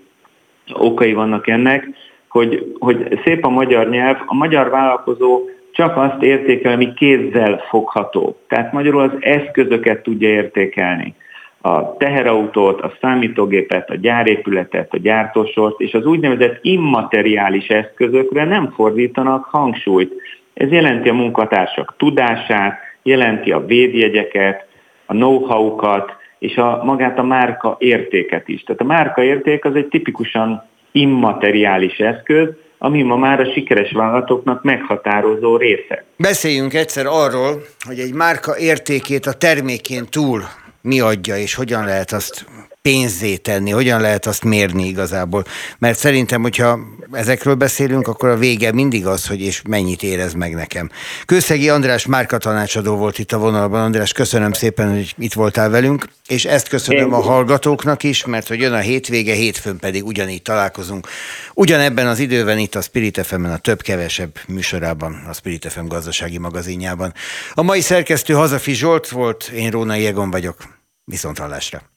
okai 0.73 1.13
vannak 1.13 1.47
ennek, 1.47 1.87
hogy, 2.29 2.75
hogy 2.79 3.19
szép 3.25 3.45
a 3.45 3.49
magyar 3.49 3.89
nyelv, 3.89 4.17
a 4.25 4.35
magyar 4.35 4.69
vállalkozó 4.69 5.41
csak 5.71 5.97
azt 5.97 6.21
értékel, 6.21 6.71
ami 6.71 6.93
kézzel 6.93 7.63
fogható. 7.69 8.37
Tehát 8.47 8.71
magyarul 8.71 9.01
az 9.01 9.11
eszközöket 9.19 10.03
tudja 10.03 10.29
értékelni. 10.29 11.15
A 11.61 11.97
teherautót, 11.97 12.81
a 12.81 12.93
számítógépet, 13.01 13.89
a 13.89 13.95
gyárépületet, 13.95 14.93
a 14.93 14.97
gyártósort, 14.97 15.79
és 15.79 15.93
az 15.93 16.05
úgynevezett 16.05 16.59
immateriális 16.61 17.67
eszközökre 17.67 18.45
nem 18.45 18.71
fordítanak 18.75 19.45
hangsúlyt. 19.45 20.13
Ez 20.53 20.71
jelenti 20.71 21.09
a 21.09 21.13
munkatársak 21.13 21.93
tudását, 21.97 22.79
jelenti 23.03 23.51
a 23.51 23.65
védjegyeket, 23.65 24.65
a 25.05 25.13
know-how-kat, 25.13 26.15
és 26.39 26.57
a, 26.57 26.81
magát 26.83 27.19
a 27.19 27.23
márka 27.23 27.75
értéket 27.79 28.47
is. 28.47 28.63
Tehát 28.63 28.81
a 28.81 28.85
márka 28.85 29.23
érték 29.23 29.65
az 29.65 29.75
egy 29.75 29.87
tipikusan 29.87 30.63
immateriális 30.99 31.97
eszköz, 31.97 32.47
ami 32.77 33.01
ma 33.01 33.15
már 33.15 33.39
a 33.39 33.51
sikeres 33.53 33.91
vállalatoknak 33.91 34.63
meghatározó 34.63 35.57
része. 35.57 36.03
Beszéljünk 36.17 36.73
egyszer 36.73 37.05
arról, 37.05 37.61
hogy 37.87 37.99
egy 37.99 38.13
márka 38.13 38.57
értékét 38.57 39.25
a 39.25 39.33
termékén 39.33 40.05
túl 40.09 40.43
mi 40.81 40.99
adja, 40.99 41.37
és 41.37 41.55
hogyan 41.55 41.85
lehet 41.85 42.11
azt 42.11 42.45
pénzé 42.87 43.35
tenni, 43.35 43.71
hogyan 43.71 44.01
lehet 44.01 44.25
azt 44.25 44.43
mérni 44.43 44.87
igazából. 44.87 45.45
Mert 45.77 45.97
szerintem, 45.97 46.41
hogyha 46.41 46.79
ezekről 47.11 47.55
beszélünk, 47.55 48.07
akkor 48.07 48.29
a 48.29 48.37
vége 48.37 48.71
mindig 48.71 49.05
az, 49.05 49.27
hogy 49.27 49.41
és 49.41 49.61
mennyit 49.67 50.03
érez 50.03 50.33
meg 50.33 50.53
nekem. 50.53 50.89
Kőszegi 51.25 51.69
András 51.69 52.05
Márka 52.05 52.37
tanácsadó 52.37 52.95
volt 52.95 53.19
itt 53.19 53.31
a 53.31 53.37
vonalban. 53.37 53.81
András, 53.81 54.11
köszönöm 54.11 54.51
szépen, 54.51 54.93
hogy 54.93 55.15
itt 55.17 55.33
voltál 55.33 55.69
velünk, 55.69 56.05
és 56.27 56.45
ezt 56.45 56.67
köszönöm 56.67 57.13
a 57.13 57.21
hallgatóknak 57.21 58.03
is, 58.03 58.25
mert 58.25 58.47
hogy 58.47 58.59
jön 58.59 58.73
a 58.73 58.77
hétvége, 58.77 59.33
hétfőn 59.33 59.77
pedig 59.77 60.05
ugyanígy 60.05 60.41
találkozunk. 60.41 61.07
Ugyanebben 61.53 62.07
az 62.07 62.19
időben 62.19 62.57
itt 62.57 62.75
a 62.75 62.81
Spirit 62.81 63.25
fm 63.25 63.43
a 63.43 63.57
több-kevesebb 63.57 64.39
műsorában, 64.47 65.25
a 65.29 65.33
Spirit 65.33 65.71
FM 65.71 65.85
gazdasági 65.85 66.37
magazinjában. 66.37 67.13
A 67.53 67.61
mai 67.61 67.81
szerkesztő 67.81 68.33
Hazafi 68.33 68.73
Zsolt 68.73 69.09
volt, 69.09 69.51
én 69.55 69.71
Róna 69.71 69.95
Jegon 69.95 70.31
vagyok. 70.31 70.57
Viszont 71.03 71.37
hallásra. 71.37 71.95